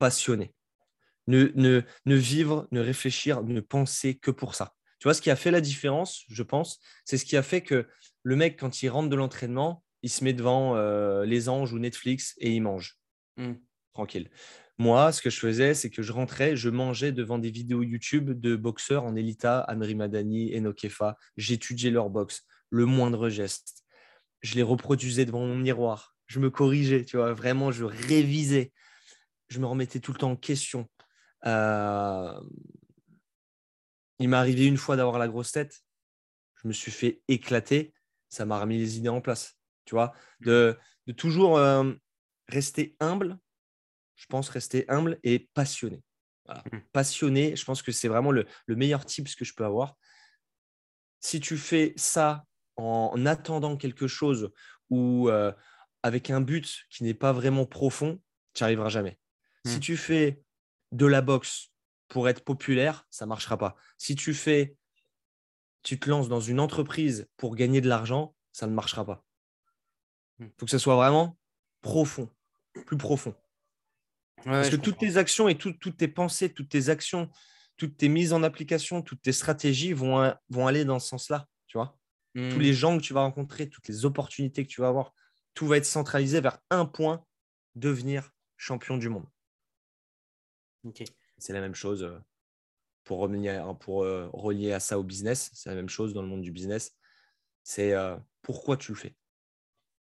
Passionné 0.00 0.52
ne, 1.28 1.52
ne, 1.54 2.14
vivre, 2.16 2.66
ne 2.72 2.80
réfléchir, 2.80 3.44
ne 3.44 3.60
penser 3.60 4.16
que 4.16 4.32
pour 4.32 4.56
ça. 4.56 4.74
Tu 4.98 5.04
vois, 5.04 5.14
ce 5.14 5.22
qui 5.22 5.30
a 5.30 5.36
fait 5.36 5.52
la 5.52 5.60
différence, 5.60 6.24
je 6.28 6.42
pense, 6.42 6.80
c'est 7.04 7.16
ce 7.16 7.24
qui 7.24 7.36
a 7.36 7.44
fait 7.44 7.60
que 7.60 7.86
le 8.24 8.34
mec, 8.34 8.58
quand 8.58 8.82
il 8.82 8.88
rentre 8.88 9.08
de 9.08 9.16
l'entraînement, 9.16 9.84
il 10.02 10.10
se 10.10 10.24
met 10.24 10.32
devant 10.32 10.74
euh, 10.74 11.24
les 11.24 11.48
anges 11.48 11.72
ou 11.72 11.78
Netflix 11.78 12.34
et 12.38 12.50
il 12.50 12.60
mange. 12.60 12.98
Hmm. 13.36 13.54
Tranquille. 13.94 14.30
Moi, 14.78 15.10
ce 15.12 15.22
que 15.22 15.30
je 15.30 15.38
faisais, 15.38 15.74
c'est 15.74 15.88
que 15.88 16.02
je 16.02 16.12
rentrais, 16.12 16.54
je 16.54 16.68
mangeais 16.68 17.12
devant 17.12 17.38
des 17.38 17.50
vidéos 17.50 17.82
YouTube 17.82 18.38
de 18.38 18.56
boxeurs 18.56 19.04
en 19.04 19.16
Elita, 19.16 19.60
Amri 19.60 19.94
Madani, 19.94 20.54
Enokefa. 20.54 21.16
J'étudiais 21.36 21.90
leur 21.90 22.10
boxe, 22.10 22.44
le 22.68 22.84
moindre 22.84 23.30
geste. 23.30 23.84
Je 24.42 24.54
les 24.54 24.62
reproduisais 24.62 25.24
devant 25.24 25.46
mon 25.46 25.56
miroir. 25.56 26.14
Je 26.26 26.40
me 26.40 26.50
corrigeais, 26.50 27.04
tu 27.04 27.16
vois, 27.16 27.32
vraiment, 27.32 27.70
je 27.70 27.84
révisais. 27.84 28.72
Je 29.48 29.60
me 29.60 29.66
remettais 29.66 30.00
tout 30.00 30.12
le 30.12 30.18
temps 30.18 30.32
en 30.32 30.36
question. 30.36 30.88
Euh, 31.46 32.38
il 34.18 34.28
m'est 34.28 34.36
arrivé 34.36 34.66
une 34.66 34.76
fois 34.76 34.96
d'avoir 34.96 35.18
la 35.18 35.28
grosse 35.28 35.52
tête. 35.52 35.82
Je 36.62 36.68
me 36.68 36.72
suis 36.72 36.92
fait 36.92 37.22
éclater. 37.28 37.94
Ça 38.28 38.44
m'a 38.44 38.60
remis 38.60 38.78
les 38.78 38.98
idées 38.98 39.08
en 39.08 39.20
place. 39.20 39.58
Tu 39.84 39.94
vois, 39.94 40.12
de, 40.40 40.76
toujours 41.16 41.58
euh, 41.58 41.92
rester 42.48 42.96
humble. 43.00 43.38
Je 44.16 44.26
pense 44.26 44.48
rester 44.48 44.84
humble 44.88 45.18
et 45.22 45.48
passionné. 45.54 46.02
Mmh. 46.48 46.78
Passionné, 46.92 47.56
je 47.56 47.64
pense 47.64 47.82
que 47.82 47.92
c'est 47.92 48.08
vraiment 48.08 48.32
le, 48.32 48.46
meilleur 48.68 49.04
type 49.04 49.34
que 49.34 49.44
je 49.44 49.54
peux 49.54 49.64
avoir. 49.64 49.96
Si 51.20 51.40
tu 51.40 51.56
fais 51.56 51.92
ça 51.96 52.44
en, 52.76 53.26
attendant 53.26 53.76
quelque 53.76 54.06
chose 54.06 54.52
ou 54.90 55.28
euh, 55.28 55.52
avec 56.02 56.30
un 56.30 56.40
but 56.40 56.84
qui 56.90 57.04
n'est 57.04 57.14
pas 57.14 57.32
vraiment 57.32 57.66
profond, 57.66 58.20
tu 58.54 58.62
n'y 58.62 58.66
arriveras 58.66 58.88
jamais. 58.88 59.18
Si 59.66 59.78
mmh. 59.78 59.80
tu 59.80 59.96
fais 59.96 60.42
de 60.92 61.06
la 61.06 61.20
boxe 61.20 61.72
pour 62.08 62.28
être 62.28 62.44
populaire, 62.44 63.06
ça 63.10 63.24
ne 63.24 63.28
marchera 63.28 63.58
pas. 63.58 63.76
Si 63.98 64.14
tu 64.14 64.34
fais, 64.34 64.76
tu 65.82 65.98
te 65.98 66.08
lances 66.08 66.28
dans 66.28 66.40
une 66.40 66.60
entreprise 66.60 67.28
pour 67.36 67.56
gagner 67.56 67.80
de 67.80 67.88
l'argent, 67.88 68.34
ça 68.52 68.66
ne 68.66 68.72
marchera 68.72 69.04
pas. 69.04 69.24
Il 70.38 70.46
hmm. 70.46 70.50
faut 70.58 70.66
que 70.66 70.70
ce 70.70 70.78
soit 70.78 70.96
vraiment 70.96 71.38
profond, 71.80 72.30
plus 72.86 72.96
profond. 72.96 73.34
Parce 74.44 74.70
que 74.70 74.76
toutes 74.76 74.98
tes 74.98 75.16
actions 75.16 75.48
et 75.48 75.56
toutes 75.56 75.96
tes 75.96 76.08
pensées, 76.08 76.52
toutes 76.52 76.68
tes 76.68 76.88
actions, 76.88 77.30
toutes 77.76 77.96
tes 77.96 78.08
mises 78.08 78.32
en 78.32 78.42
application, 78.42 79.02
toutes 79.02 79.22
tes 79.22 79.32
stratégies 79.32 79.92
vont, 79.92 80.32
vont 80.50 80.66
aller 80.66 80.84
dans 80.84 80.98
ce 80.98 81.08
sens-là. 81.08 81.46
Tu 81.66 81.78
vois 81.78 81.98
Tous 82.34 82.58
les 82.58 82.72
gens 82.72 82.96
que 82.96 83.02
tu 83.02 83.12
vas 83.12 83.22
rencontrer, 83.22 83.68
toutes 83.68 83.88
les 83.88 84.04
opportunités 84.04 84.64
que 84.64 84.70
tu 84.70 84.80
vas 84.80 84.88
avoir, 84.88 85.14
tout 85.54 85.66
va 85.66 85.78
être 85.78 85.86
centralisé 85.86 86.40
vers 86.40 86.58
un 86.70 86.84
point 86.84 87.24
devenir 87.74 88.30
champion 88.56 88.96
du 88.96 89.08
monde. 89.08 89.26
C'est 91.38 91.52
la 91.52 91.60
même 91.60 91.74
chose 91.74 92.02
euh, 92.04 92.18
pour, 93.04 93.18
revenir, 93.18 93.76
pour 93.78 94.04
euh, 94.04 94.28
relier 94.32 94.72
à 94.72 94.80
ça 94.80 94.98
au 94.98 95.02
business. 95.02 95.50
C'est 95.54 95.68
la 95.68 95.74
même 95.74 95.88
chose 95.88 96.14
dans 96.14 96.22
le 96.22 96.28
monde 96.28 96.42
du 96.42 96.52
business. 96.52 96.96
C'est 97.62 97.92
euh, 97.92 98.16
pourquoi 98.42 98.76
tu 98.76 98.92
le 98.92 98.96
fais? 98.96 99.16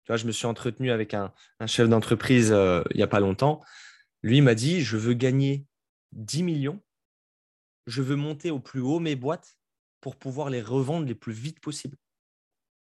Tu 0.04 0.08
vois, 0.08 0.16
je 0.16 0.26
me 0.26 0.32
suis 0.32 0.46
entretenu 0.46 0.90
avec 0.90 1.14
un, 1.14 1.32
chef 1.66 1.88
d'entreprise 1.88 2.48
il 2.48 2.96
n'y 2.96 3.02
a 3.02 3.06
pas 3.06 3.20
longtemps. 3.20 3.60
Lui 4.22 4.40
m'a 4.40 4.54
dit, 4.54 4.82
je 4.82 4.96
veux 4.96 5.14
gagner 5.14 5.66
10 6.12 6.42
millions. 6.42 6.80
Je 7.86 8.02
veux 8.02 8.16
monter 8.16 8.50
au 8.50 8.60
plus 8.60 8.80
haut 8.80 9.00
mes 9.00 9.16
boîtes 9.16 9.56
pour 10.00 10.16
pouvoir 10.16 10.50
les 10.50 10.62
revendre 10.62 11.06
les 11.06 11.14
plus 11.14 11.32
vite 11.32 11.60
possible. 11.60 11.96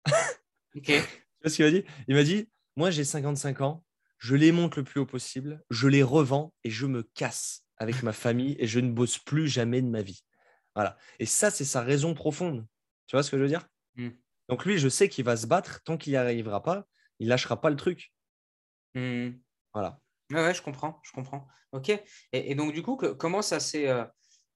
Tu 0.84 0.92
vois 0.92 1.50
ce 1.50 1.56
qu'il 1.56 1.64
m'a 1.64 1.70
dit? 1.70 1.84
Il 2.08 2.14
m'a 2.14 2.24
dit 2.24 2.48
Moi, 2.76 2.90
j'ai 2.90 3.04
55 3.04 3.60
ans, 3.60 3.84
je 4.18 4.34
les 4.34 4.52
monte 4.52 4.76
le 4.76 4.84
plus 4.84 5.00
haut 5.00 5.06
possible, 5.06 5.64
je 5.70 5.88
les 5.88 6.02
revends 6.02 6.52
et 6.64 6.70
je 6.70 6.86
me 6.86 7.02
casse 7.02 7.64
avec 7.76 8.02
ma 8.02 8.12
famille 8.12 8.56
et 8.58 8.66
je 8.66 8.80
ne 8.80 8.90
bosse 8.90 9.18
plus 9.18 9.48
jamais 9.48 9.80
de 9.80 9.88
ma 9.88 10.02
vie. 10.02 10.24
Voilà. 10.74 10.96
Et 11.18 11.26
ça, 11.26 11.50
c'est 11.50 11.64
sa 11.64 11.82
raison 11.82 12.14
profonde. 12.14 12.66
Tu 13.06 13.16
vois 13.16 13.22
ce 13.22 13.30
que 13.30 13.36
je 13.38 13.42
veux 13.42 13.48
dire? 13.48 13.66
Mmh. 13.96 14.10
Donc 14.48 14.64
lui, 14.64 14.78
je 14.78 14.88
sais 14.88 15.08
qu'il 15.08 15.24
va 15.24 15.36
se 15.36 15.46
battre. 15.46 15.82
Tant 15.82 15.96
qu'il 15.96 16.12
n'y 16.12 16.16
arrivera 16.16 16.62
pas, 16.62 16.86
il 17.18 17.28
lâchera 17.28 17.60
pas 17.60 17.70
le 17.70 17.76
truc. 17.76 18.12
Mmh. 18.94 19.30
Voilà. 19.72 20.00
Ouais, 20.32 20.52
je 20.52 20.62
comprends, 20.62 21.00
je 21.02 21.12
comprends. 21.12 21.46
Ok. 21.72 21.92
Et, 22.32 22.54
donc 22.54 22.72
du 22.72 22.82
coup, 22.82 22.96
comment 22.96 23.42
ça 23.42 23.60
s'est, 23.60 23.88
euh, 23.88 24.04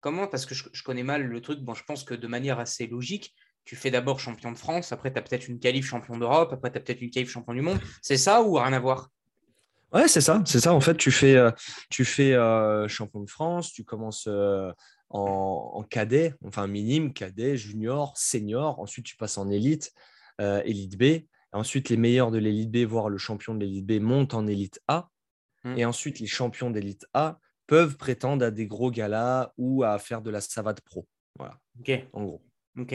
comment 0.01 0.27
Parce 0.27 0.47
que 0.47 0.55
je, 0.55 0.83
connais 0.83 1.03
mal 1.03 1.25
le 1.25 1.41
truc. 1.41 1.61
Bon, 1.61 1.75
je 1.75 1.85
pense 1.85 2.05
que 2.05 2.15
de 2.15 2.27
manière 2.27 2.59
assez 2.59 2.87
logique, 2.87 3.35
tu 3.65 3.77
fais 3.77 3.91
d'abord 3.91 4.21
champion 4.21 4.53
de 4.53 4.59
France, 4.59 4.93
après 4.93 5.13
tu 5.13 5.19
as 5.19 5.23
peut-être 5.23 5.49
une 5.49 5.59
qualif 5.59 5.87
champion 5.87 6.19
d'Europe, 6.19 6.53
après 6.53 6.71
tu 6.73 6.79
as 6.79 6.81
peut-être 6.81 7.01
une 7.01 7.11
qualif 7.11 7.31
champion 7.31 7.55
du 7.55 7.63
monde. 7.63 7.79
C'est 8.03 8.17
ça 8.17 8.43
ou 8.43 8.55
rien 8.55 8.73
à 8.73 8.81
voir? 8.81 9.09
Ouais, 9.93 10.09
c'est 10.09 10.23
ça, 10.23 10.43
c'est 10.47 10.61
ça. 10.61 10.73
En 10.73 10.81
fait, 10.81 10.97
tu 10.97 11.11
fais, 11.11 11.37
euh, 11.37 11.51
tu 11.91 12.05
fais 12.05 12.33
euh, 12.33 12.89
champion 12.89 13.21
de 13.21 13.31
France, 13.31 13.73
tu 13.73 13.85
commences 13.85 14.27
en, 14.27 14.73
en, 15.11 15.83
cadet, 15.85 16.35
enfin 16.45 16.67
minime, 16.67 17.13
cadet, 17.13 17.57
junior, 17.57 18.17
senior. 18.17 18.81
Ensuite, 18.81 19.05
tu 19.05 19.17
passes 19.17 19.39
en 19.39 19.51
élite, 19.51 19.93
élite 20.39 20.99
B. 20.99 21.27
Ensuite, 21.53 21.91
les 21.91 21.99
meilleurs 21.99 22.31
de 22.31 22.39
l'élite 22.39 22.71
B, 22.71 22.79
voire 22.89 23.11
le 23.11 23.19
champion 23.19 23.55
de 23.55 23.61
l'élite 23.61 23.87
B, 23.87 24.01
montent 24.01 24.33
en 24.33 24.47
élite 24.47 24.81
A. 24.89 25.12
Mmh. 25.65 25.79
Et 25.79 25.85
ensuite, 25.85 26.21
les 26.21 26.27
champions 26.27 26.71
d'élite 26.71 27.07
A 27.15 27.39
peuvent 27.67 27.97
prétendre 27.97 28.45
à 28.45 28.51
des 28.51 28.67
gros 28.67 28.91
galas 28.91 29.53
ou 29.57 29.83
à 29.85 29.99
faire 29.99 30.23
de 30.23 30.31
la 30.31 30.41
savate 30.41 30.81
pro. 30.81 31.07
Voilà. 31.39 31.59
Ok. 31.81 31.91
En 32.13 32.25
gros. 32.25 32.43
Ok. 32.79 32.93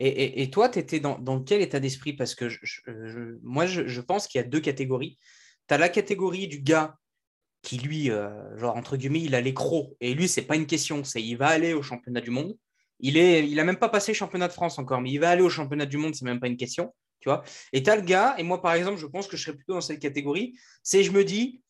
Et, 0.00 0.42
et, 0.42 0.50
toi, 0.50 0.68
tu 0.68 0.78
étais 0.78 1.00
dans, 1.00 1.18
dans, 1.18 1.40
quel 1.40 1.60
état 1.62 1.80
d'esprit? 1.80 2.12
Parce 2.12 2.34
que 2.34 2.48
moi, 3.42 3.66
je, 3.66 4.00
pense 4.00 4.26
qu'il 4.26 4.40
y 4.40 4.44
a 4.44 4.46
deux 4.46 4.60
catégories. 4.60 5.18
Tu 5.68 5.74
as 5.74 5.78
la 5.78 5.88
catégorie 5.88 6.48
du 6.48 6.60
gars 6.60 6.96
qui, 7.62 7.78
lui, 7.78 8.10
euh, 8.10 8.56
genre, 8.58 8.76
entre 8.76 8.96
guillemets, 8.96 9.22
il 9.22 9.34
a 9.34 9.40
les 9.40 9.54
crocs. 9.54 9.94
Et 10.00 10.14
lui, 10.14 10.28
c'est 10.28 10.42
pas 10.42 10.56
une 10.56 10.66
question. 10.66 11.04
C'est 11.04 11.22
il 11.22 11.36
va 11.36 11.48
aller 11.48 11.74
au 11.74 11.82
championnat 11.82 12.20
du 12.20 12.30
monde. 12.30 12.56
Il 13.00 13.14
n'a 13.14 13.38
il 13.38 13.58
a 13.58 13.64
même 13.64 13.78
pas 13.78 13.88
passé 13.88 14.12
championnat 14.12 14.48
de 14.48 14.52
France 14.52 14.78
encore, 14.78 15.00
mais 15.00 15.10
il 15.10 15.18
va 15.18 15.30
aller 15.30 15.42
au 15.42 15.48
championnat 15.48 15.86
du 15.86 15.96
monde, 15.96 16.14
c'est 16.14 16.24
même 16.24 16.40
pas 16.40 16.48
une 16.48 16.56
question. 16.56 16.94
Tu 17.20 17.28
vois 17.28 17.42
et 17.72 17.82
tu 17.82 17.90
as 17.90 17.96
le 17.96 18.02
gars, 18.02 18.34
et 18.38 18.42
moi, 18.42 18.60
par 18.60 18.74
exemple, 18.74 18.98
je 18.98 19.06
pense 19.06 19.26
que 19.26 19.36
je 19.36 19.44
serais 19.44 19.56
plutôt 19.56 19.74
dans 19.74 19.80
cette 19.80 20.00
catégorie. 20.00 20.54
C'est 20.82 21.02
je 21.02 21.12
me 21.12 21.24
dis, 21.24 21.62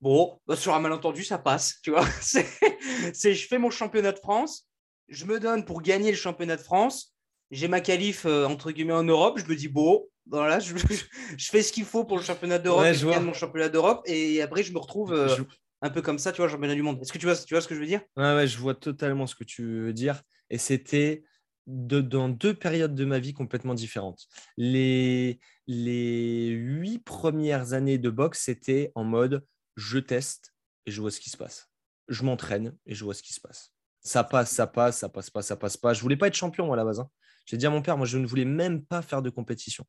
bon, 0.00 0.38
bah, 0.46 0.56
sur 0.56 0.74
un 0.74 0.80
malentendu, 0.80 1.24
ça 1.24 1.38
passe. 1.38 1.78
Tu 1.82 1.90
vois, 1.90 2.06
c'est 2.20 3.34
je 3.34 3.46
fais 3.46 3.58
mon 3.58 3.70
championnat 3.70 4.12
de 4.12 4.18
France, 4.18 4.68
je 5.08 5.24
me 5.24 5.40
donne 5.40 5.64
pour 5.64 5.82
gagner 5.82 6.10
le 6.10 6.16
championnat 6.16 6.56
de 6.56 6.62
France, 6.62 7.14
j'ai 7.50 7.68
ma 7.68 7.80
qualif 7.80 8.26
euh, 8.26 8.46
entre 8.46 8.70
guillemets 8.70 8.92
en 8.92 9.04
Europe, 9.04 9.38
je 9.38 9.50
me 9.50 9.56
dis 9.56 9.68
bon, 9.68 10.06
voilà, 10.26 10.60
je, 10.60 10.74
je 11.36 11.50
fais 11.50 11.62
ce 11.62 11.72
qu'il 11.72 11.84
faut 11.84 12.04
pour 12.04 12.16
le 12.16 12.22
championnat 12.22 12.58
d'Europe, 12.58 12.86
je 12.92 13.06
gagne 13.06 13.24
mon 13.24 13.32
championnat 13.32 13.68
d'Europe, 13.68 14.02
et 14.06 14.40
après 14.42 14.62
je 14.62 14.72
me 14.72 14.78
retrouve 14.78 15.12
euh, 15.12 15.36
un 15.82 15.90
peu 15.90 16.02
comme 16.02 16.18
ça, 16.18 16.32
tu 16.32 16.38
vois, 16.40 16.48
championnat 16.48 16.74
du 16.74 16.82
monde. 16.82 17.00
Est-ce 17.00 17.12
que 17.12 17.18
tu 17.18 17.26
vois, 17.26 17.36
tu 17.36 17.54
vois 17.54 17.60
ce 17.60 17.68
que 17.68 17.74
je 17.74 17.80
veux 17.80 17.86
dire? 17.86 18.02
Ouais, 18.16 18.34
ouais, 18.34 18.46
je 18.46 18.58
vois 18.58 18.74
totalement 18.74 19.26
ce 19.26 19.34
que 19.34 19.44
tu 19.44 19.64
veux 19.64 19.92
dire. 19.92 20.22
Et 20.50 20.58
c'était 20.58 21.24
de, 21.66 22.00
dans 22.00 22.28
deux 22.28 22.54
périodes 22.54 22.94
de 22.94 23.04
ma 23.04 23.18
vie 23.18 23.32
complètement 23.32 23.74
différentes. 23.74 24.26
Les, 24.56 25.40
les 25.66 26.48
huit 26.48 26.98
premières 26.98 27.72
années 27.72 27.98
de 27.98 28.10
boxe, 28.10 28.42
c'était 28.44 28.92
en 28.94 29.04
mode 29.04 29.44
je 29.80 29.98
teste 29.98 30.54
et 30.86 30.90
je 30.90 31.00
vois 31.00 31.10
ce 31.10 31.20
qui 31.20 31.30
se 31.30 31.36
passe. 31.36 31.70
Je 32.08 32.22
m'entraîne 32.22 32.76
et 32.86 32.94
je 32.94 33.04
vois 33.04 33.14
ce 33.14 33.22
qui 33.22 33.32
se 33.32 33.40
passe. 33.40 33.72
Ça 34.00 34.24
passe, 34.24 34.50
ça 34.50 34.66
passe, 34.66 34.98
ça 34.98 35.08
passe 35.08 35.30
pas, 35.30 35.42
ça 35.42 35.56
passe 35.56 35.76
pas. 35.76 35.92
Je 35.92 36.00
voulais 36.00 36.16
pas 36.16 36.28
être 36.28 36.34
champion 36.34 36.72
à 36.72 36.76
la 36.76 36.84
base. 36.84 37.00
Hein. 37.00 37.10
J'ai 37.46 37.56
dit 37.56 37.66
à 37.66 37.70
mon 37.70 37.82
père, 37.82 37.96
moi, 37.96 38.06
je 38.06 38.18
ne 38.18 38.26
voulais 38.26 38.44
même 38.44 38.84
pas 38.84 39.02
faire 39.02 39.22
de 39.22 39.30
compétition. 39.30 39.84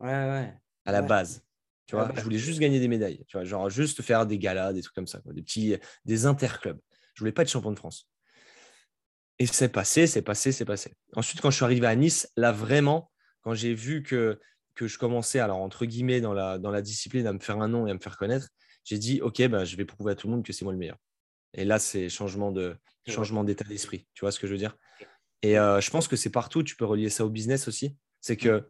Ouais, 0.00 0.08
ouais. 0.08 0.54
À 0.84 0.92
la 0.92 1.02
base. 1.02 1.42
Tu 1.86 1.96
vois, 1.96 2.12
je 2.14 2.22
voulais 2.22 2.38
juste 2.38 2.60
gagner 2.60 2.78
des 2.78 2.88
médailles. 2.88 3.24
Tu 3.26 3.36
vois, 3.36 3.44
genre 3.44 3.68
juste 3.68 4.02
faire 4.02 4.26
des 4.26 4.38
galas, 4.38 4.72
des 4.72 4.80
trucs 4.80 4.94
comme 4.94 5.08
ça, 5.08 5.20
des 5.26 5.42
petits, 5.42 5.76
des 6.04 6.26
interclubs. 6.26 6.78
Je 7.14 7.20
voulais 7.20 7.32
pas 7.32 7.42
être 7.42 7.50
champion 7.50 7.72
de 7.72 7.78
France. 7.78 8.08
Et 9.40 9.46
c'est 9.46 9.68
passé, 9.68 10.06
c'est 10.06 10.22
passé, 10.22 10.52
c'est 10.52 10.64
passé. 10.64 10.94
Ensuite, 11.16 11.40
quand 11.40 11.50
je 11.50 11.56
suis 11.56 11.64
arrivé 11.64 11.86
à 11.86 11.96
Nice, 11.96 12.30
là 12.36 12.52
vraiment, 12.52 13.10
quand 13.42 13.54
j'ai 13.54 13.74
vu 13.74 14.02
que, 14.02 14.38
que 14.74 14.86
je 14.86 14.98
commençais, 14.98 15.40
alors 15.40 15.58
entre 15.58 15.84
guillemets, 15.84 16.20
dans 16.20 16.32
la, 16.32 16.58
dans 16.58 16.70
la 16.70 16.82
discipline, 16.82 17.26
à 17.26 17.32
me 17.32 17.40
faire 17.40 17.60
un 17.60 17.68
nom 17.68 17.86
et 17.86 17.90
à 17.90 17.94
me 17.94 17.98
faire 17.98 18.16
connaître, 18.16 18.48
j'ai 18.90 18.98
dit, 18.98 19.20
OK, 19.22 19.40
ben, 19.46 19.64
je 19.64 19.76
vais 19.76 19.84
prouver 19.84 20.10
à 20.10 20.14
tout 20.16 20.26
le 20.26 20.34
monde 20.34 20.44
que 20.44 20.52
c'est 20.52 20.64
moi 20.64 20.72
le 20.72 20.78
meilleur. 20.78 20.98
Et 21.54 21.64
là, 21.64 21.78
c'est 21.78 22.08
changement 22.08 22.50
de 22.50 22.76
changement 23.06 23.44
d'état 23.44 23.64
d'esprit. 23.64 24.08
Tu 24.14 24.22
vois 24.22 24.32
ce 24.32 24.40
que 24.40 24.48
je 24.48 24.52
veux 24.52 24.58
dire? 24.58 24.76
Et 25.42 25.56
euh, 25.60 25.80
je 25.80 25.90
pense 25.92 26.08
que 26.08 26.16
c'est 26.16 26.30
partout. 26.30 26.64
Tu 26.64 26.74
peux 26.74 26.84
relier 26.84 27.08
ça 27.08 27.24
au 27.24 27.28
business 27.28 27.68
aussi. 27.68 27.96
C'est 28.20 28.36
que 28.36 28.68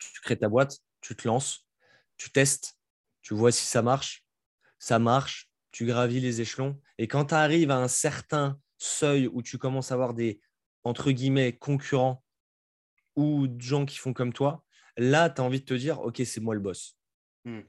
tu 0.00 0.20
crées 0.22 0.36
ta 0.36 0.48
boîte, 0.48 0.78
tu 1.00 1.14
te 1.14 1.28
lances, 1.28 1.68
tu 2.16 2.32
testes, 2.32 2.76
tu 3.22 3.34
vois 3.34 3.52
si 3.52 3.64
ça 3.64 3.80
marche. 3.80 4.26
Ça 4.80 4.98
marche, 4.98 5.48
tu 5.70 5.86
gravis 5.86 6.18
les 6.18 6.40
échelons. 6.40 6.80
Et 6.98 7.06
quand 7.06 7.26
tu 7.26 7.34
arrives 7.34 7.70
à 7.70 7.76
un 7.76 7.86
certain 7.86 8.58
seuil 8.78 9.28
où 9.28 9.40
tu 9.40 9.56
commences 9.56 9.92
à 9.92 9.94
avoir 9.94 10.14
des, 10.14 10.40
entre 10.82 11.12
guillemets, 11.12 11.56
concurrents 11.56 12.24
ou 13.14 13.46
des 13.46 13.64
gens 13.64 13.86
qui 13.86 13.98
font 13.98 14.12
comme 14.12 14.32
toi, 14.32 14.64
là, 14.96 15.30
tu 15.30 15.40
as 15.40 15.44
envie 15.44 15.60
de 15.60 15.64
te 15.64 15.74
dire, 15.74 16.00
OK, 16.00 16.20
c'est 16.24 16.40
moi 16.40 16.56
le 16.56 16.60
boss. 16.60 16.98
Hmm. 17.44 17.60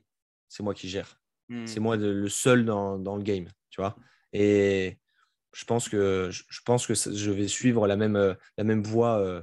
C'est 0.50 0.63
moi 0.63 0.74
qui 0.74 0.89
gère. 0.89 1.23
C'est 1.66 1.80
hmm. 1.80 1.84
moi 1.84 1.96
le 1.98 2.30
seul 2.30 2.66
dans, 2.66 2.98
dans, 2.98 3.16
le 3.16 3.24
game, 3.24 3.48
tu 3.70 3.82
vois. 3.82 3.96
Et 4.32 4.98
je 5.54 5.66
pense 5.66 5.90
que 5.90 6.30
je 6.32 6.62
pense 6.66 6.88
que 6.88 6.94
je 6.94 7.32
vais 7.32 7.48
suivre 7.48 7.88
la 7.88 7.96
même 7.96 8.16
euh, 8.16 8.34
la 8.58 8.64
même 8.64 8.82
voie 8.82 9.20
euh, 9.20 9.42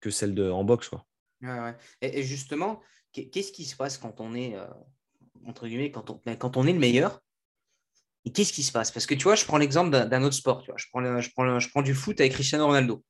que 0.00 0.10
celle 0.10 0.34
de 0.34 0.50
en 0.50 0.64
boxe, 0.64 0.88
quoi. 0.88 1.06
Ouais, 1.40 1.76
Et, 2.00 2.22
justement, 2.22 2.80
qu'est-ce 3.12 3.52
qui 3.52 3.64
se 3.64 3.76
passe 3.76 3.98
quand 3.98 4.20
on 4.20 4.34
est 4.34 4.56
euh, 4.56 4.66
entre 5.46 5.66
guillemets 5.66 5.90
quand 5.90 6.10
on 6.10 6.20
ben, 6.24 6.36
quand 6.36 6.56
on 6.56 6.66
est 6.66 6.72
le 6.72 6.78
meilleur? 6.78 7.20
Et 8.26 8.32
qu'est-ce 8.32 8.52
qui 8.52 8.62
se 8.62 8.72
passe? 8.72 8.90
Parce 8.90 9.06
que 9.06 9.14
tu 9.14 9.24
vois, 9.24 9.34
je 9.34 9.44
prends 9.44 9.58
l'exemple 9.58 9.90
d'un 9.90 10.22
autre 10.22 10.34
sport. 10.34 10.62
Tu 10.62 10.70
vois, 10.70 10.78
je 10.78 10.86
prends 10.90 11.20
je 11.20 11.30
prends 11.30 11.60
je 11.60 11.68
prends 11.68 11.82
du 11.82 11.94
foot 11.94 12.20
avec 12.20 12.32
Cristiano 12.32 12.66
Ronaldo. 12.66 13.04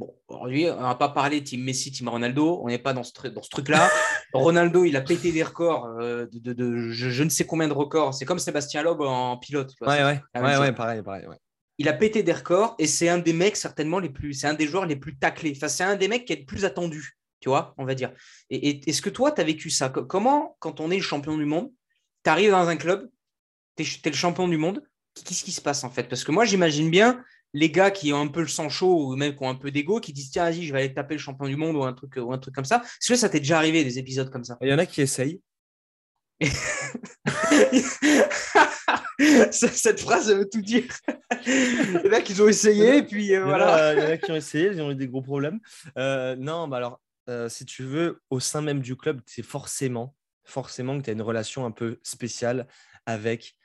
Bon, 0.00 0.16
aujourd'hui, 0.28 0.66
on 0.70 0.80
va 0.80 0.94
pas 0.94 1.10
parler 1.10 1.44
team 1.44 1.62
Messi, 1.62 1.92
team 1.92 2.08
Ronaldo. 2.08 2.62
On 2.62 2.68
n'est 2.68 2.78
pas 2.78 2.94
dans 2.94 3.02
ce, 3.02 3.28
dans 3.28 3.42
ce 3.42 3.50
truc-là. 3.50 3.86
Ronaldo, 4.32 4.86
il 4.86 4.96
a 4.96 5.02
pété 5.02 5.30
des 5.30 5.42
records 5.42 5.84
euh, 6.00 6.26
de, 6.32 6.88
je, 6.90 7.22
ne 7.22 7.28
sais 7.28 7.44
combien 7.44 7.68
de 7.68 7.74
records. 7.74 8.14
C'est 8.14 8.24
comme 8.24 8.38
Sébastien 8.38 8.82
Loeb 8.82 9.02
en 9.02 9.36
pilote. 9.36 9.74
ouais, 9.82 10.02
ouais, 10.02 10.22
ouais, 10.34 10.72
pareil, 10.72 11.02
pareil. 11.02 11.26
Il 11.76 11.86
a 11.86 11.92
pété 11.92 12.22
des 12.22 12.32
records 12.32 12.76
et 12.78 12.86
c'est 12.86 13.10
un 13.10 13.18
des 13.18 13.34
mecs 13.34 13.56
certainement 13.56 13.98
les 13.98 14.08
plus, 14.08 14.32
c'est 14.32 14.46
un 14.46 14.54
des 14.54 14.66
joueurs 14.66 14.86
les 14.86 14.96
plus 14.96 15.18
taclés. 15.18 15.52
Enfin, 15.54 15.68
c'est 15.68 15.84
un 15.84 15.96
des 15.96 16.08
mecs 16.08 16.24
qui 16.24 16.32
est 16.32 16.40
le 16.40 16.46
plus 16.46 16.64
attendu, 16.64 17.18
tu 17.40 17.50
vois, 17.50 17.74
on 17.76 17.84
va 17.84 17.94
dire. 17.94 18.10
Et, 18.48 18.88
est-ce 18.88 19.02
que 19.02 19.10
toi, 19.10 19.32
tu 19.32 19.42
as 19.42 19.44
vécu 19.44 19.68
ça? 19.68 19.90
Comment, 19.90 20.56
quand 20.60 20.80
on 20.80 20.90
est 20.90 20.96
le 20.96 21.02
champion 21.02 21.36
du 21.36 21.44
monde, 21.44 21.70
tu 22.24 22.30
arrives 22.30 22.52
dans 22.52 22.68
un 22.68 22.76
club, 22.76 23.06
tu 23.76 23.82
es, 23.82 24.08
le 24.08 24.16
champion 24.16 24.48
du 24.48 24.56
monde, 24.56 24.82
qu'est-ce 25.14 25.44
qui 25.44 25.52
se 25.52 25.60
passe 25.60 25.84
en 25.84 25.90
fait? 25.90 26.04
Parce 26.04 26.24
que 26.24 26.32
moi, 26.32 26.46
j'imagine 26.46 26.90
bien 26.90 27.22
les 27.52 27.70
gars 27.70 27.90
qui 27.90 28.12
ont 28.12 28.20
un 28.20 28.28
peu 28.28 28.40
le 28.40 28.48
sang 28.48 28.68
chaud 28.68 29.06
ou 29.06 29.16
même 29.16 29.34
qui 29.34 29.42
ont 29.42 29.48
un 29.48 29.54
peu 29.54 29.70
d'ego, 29.70 30.00
qui 30.00 30.12
disent 30.12 30.30
tiens, 30.30 30.44
vas-y, 30.44 30.64
je 30.64 30.72
vais 30.72 30.80
aller 30.80 30.94
taper 30.94 31.14
le 31.14 31.20
champion 31.20 31.46
du 31.46 31.56
monde 31.56 31.76
ou 31.76 31.84
un 31.84 31.92
truc, 31.92 32.16
ou 32.16 32.32
un 32.32 32.38
truc 32.38 32.54
comme 32.54 32.64
ça. 32.64 32.82
Est-ce 32.84 33.08
que 33.08 33.16
ça 33.16 33.28
t'est 33.28 33.40
déjà 33.40 33.58
arrivé 33.58 33.84
des 33.84 33.98
épisodes 33.98 34.30
comme 34.30 34.44
ça 34.44 34.56
Il 34.60 34.68
y 34.68 34.72
en 34.72 34.78
a 34.78 34.86
qui 34.86 35.00
essayent. 35.00 35.40
Cette 39.50 40.00
phrase 40.00 40.32
veut 40.32 40.48
tout 40.48 40.62
dire. 40.62 40.84
Il 41.46 42.02
y 42.04 42.08
en 42.08 42.12
a 42.12 42.20
qui 42.20 42.40
ont 42.40 42.48
essayé, 42.48 42.98
et 42.98 43.02
puis 43.02 43.34
euh, 43.34 43.44
voilà. 43.44 43.94
Il 43.94 43.98
y 43.98 44.02
en 44.02 44.10
a 44.10 44.16
qui 44.16 44.32
ont 44.32 44.36
essayé, 44.36 44.68
ils 44.68 44.80
ont 44.80 44.90
eu 44.90 44.94
des 44.94 45.08
gros 45.08 45.22
problèmes. 45.22 45.60
Euh, 45.98 46.36
non, 46.36 46.68
bah 46.68 46.78
alors, 46.78 47.00
euh, 47.28 47.48
si 47.48 47.66
tu 47.66 47.84
veux, 47.84 48.22
au 48.30 48.40
sein 48.40 48.62
même 48.62 48.80
du 48.80 48.96
club, 48.96 49.20
c'est 49.26 49.42
forcément, 49.42 50.16
forcément 50.44 50.98
que 50.98 51.04
tu 51.04 51.10
as 51.10 51.12
une 51.12 51.22
relation 51.22 51.66
un 51.66 51.70
peu 51.70 52.00
spéciale 52.02 52.66
avec 53.06 53.56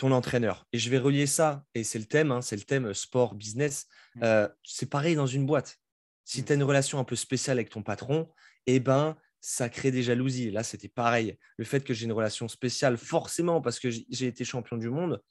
ton 0.00 0.12
entraîneur. 0.12 0.66
Et 0.72 0.78
je 0.78 0.88
vais 0.88 0.96
relier 0.96 1.26
ça, 1.26 1.62
et 1.74 1.84
c'est 1.84 1.98
le 1.98 2.06
thème, 2.06 2.32
hein, 2.32 2.40
c'est 2.40 2.56
le 2.56 2.62
thème 2.62 2.94
sport, 2.94 3.34
business. 3.34 3.86
Mmh. 4.14 4.20
Euh, 4.22 4.48
c'est 4.64 4.88
pareil 4.88 5.14
dans 5.14 5.26
une 5.26 5.44
boîte. 5.44 5.76
Si 6.24 6.40
mmh. 6.40 6.44
tu 6.46 6.52
as 6.52 6.54
une 6.54 6.62
relation 6.62 6.98
un 6.98 7.04
peu 7.04 7.16
spéciale 7.16 7.58
avec 7.58 7.68
ton 7.68 7.82
patron, 7.82 8.32
eh 8.66 8.80
ben, 8.80 9.14
ça 9.42 9.68
crée 9.68 9.90
des 9.90 10.02
jalousies. 10.02 10.50
Là, 10.52 10.62
c'était 10.62 10.88
pareil. 10.88 11.36
Le 11.58 11.66
fait 11.66 11.84
que 11.84 11.92
j'ai 11.92 12.06
une 12.06 12.12
relation 12.12 12.48
spéciale, 12.48 12.96
forcément, 12.96 13.60
parce 13.60 13.78
que 13.78 13.90
j'ai 13.90 14.26
été 14.26 14.42
champion 14.42 14.78
du 14.78 14.88
monde, 14.88 15.22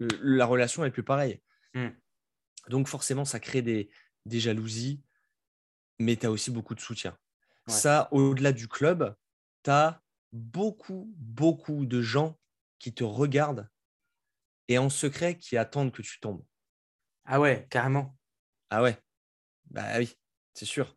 la 0.00 0.46
relation 0.46 0.84
est 0.84 0.90
plus 0.90 1.04
pareille. 1.04 1.40
Mmh. 1.74 1.90
Donc, 2.70 2.88
forcément, 2.88 3.24
ça 3.24 3.38
crée 3.38 3.62
des, 3.62 3.88
des 4.26 4.40
jalousies, 4.40 5.00
mais 6.00 6.16
tu 6.16 6.26
as 6.26 6.32
aussi 6.32 6.50
beaucoup 6.50 6.74
de 6.74 6.80
soutien. 6.80 7.16
Ça, 7.68 8.08
au-delà 8.10 8.50
du 8.50 8.66
club, 8.66 9.14
tu 9.62 9.70
as 9.70 10.02
beaucoup, 10.32 11.08
beaucoup 11.18 11.86
de 11.86 12.02
gens 12.02 12.36
qui 12.80 12.92
te 12.92 13.04
regardent 13.04 13.68
et 14.68 14.78
en 14.78 14.90
secret 14.90 15.36
qui 15.36 15.56
attendent 15.56 15.92
que 15.92 16.02
tu 16.02 16.20
tombes. 16.20 16.44
Ah 17.24 17.40
ouais, 17.40 17.66
carrément. 17.70 18.16
Ah 18.70 18.82
ouais, 18.82 18.96
bah 19.70 19.98
oui, 19.98 20.14
c'est 20.54 20.66
sûr. 20.66 20.96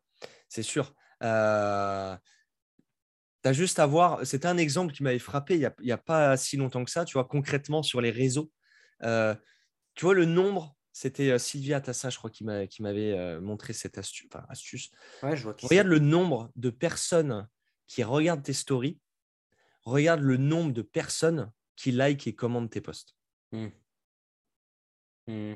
C'est 0.49 0.63
sûr. 0.63 0.93
Euh... 1.23 2.15
Tu 3.43 3.49
as 3.49 3.53
juste 3.53 3.79
à 3.79 3.85
voir, 3.85 4.25
c'était 4.25 4.47
un 4.47 4.57
exemple 4.57 4.93
qui 4.93 5.01
m'avait 5.01 5.17
frappé 5.17 5.55
il 5.55 5.71
n'y 5.81 5.91
a, 5.91 5.97
pas 5.97 6.37
si 6.37 6.57
longtemps 6.57 6.85
que 6.85 6.91
ça, 6.91 7.05
tu 7.05 7.13
vois, 7.13 7.25
concrètement 7.25 7.81
sur 7.81 7.99
les 7.99 8.11
réseaux. 8.11 8.51
Euh, 9.03 9.33
tu 9.95 10.05
vois 10.05 10.13
le 10.13 10.25
nombre 10.25 10.75
C'était 10.91 11.39
Sylvia 11.39 11.81
Tassa, 11.81 12.11
je 12.11 12.17
crois, 12.17 12.29
qui 12.29 12.43
m'avait 12.43 13.39
montré 13.39 13.73
cette 13.73 13.97
astuce. 13.97 14.29
astuce. 14.47 14.91
Ouais, 15.23 15.35
je 15.35 15.43
vois 15.43 15.55
regarde 15.63 15.87
le 15.87 15.99
nombre 15.99 16.51
de 16.55 16.69
personnes 16.69 17.47
qui 17.87 18.03
regardent 18.03 18.43
tes 18.43 18.53
stories. 18.53 18.99
Regarde 19.83 20.21
le 20.21 20.37
nombre 20.37 20.71
de 20.71 20.83
personnes 20.83 21.51
qui 21.75 21.91
like 21.91 22.27
et 22.27 22.35
commentent 22.35 22.69
tes 22.69 22.81
posts. 22.81 23.15
Mmh. 23.51 23.67
Mmh. 25.27 25.53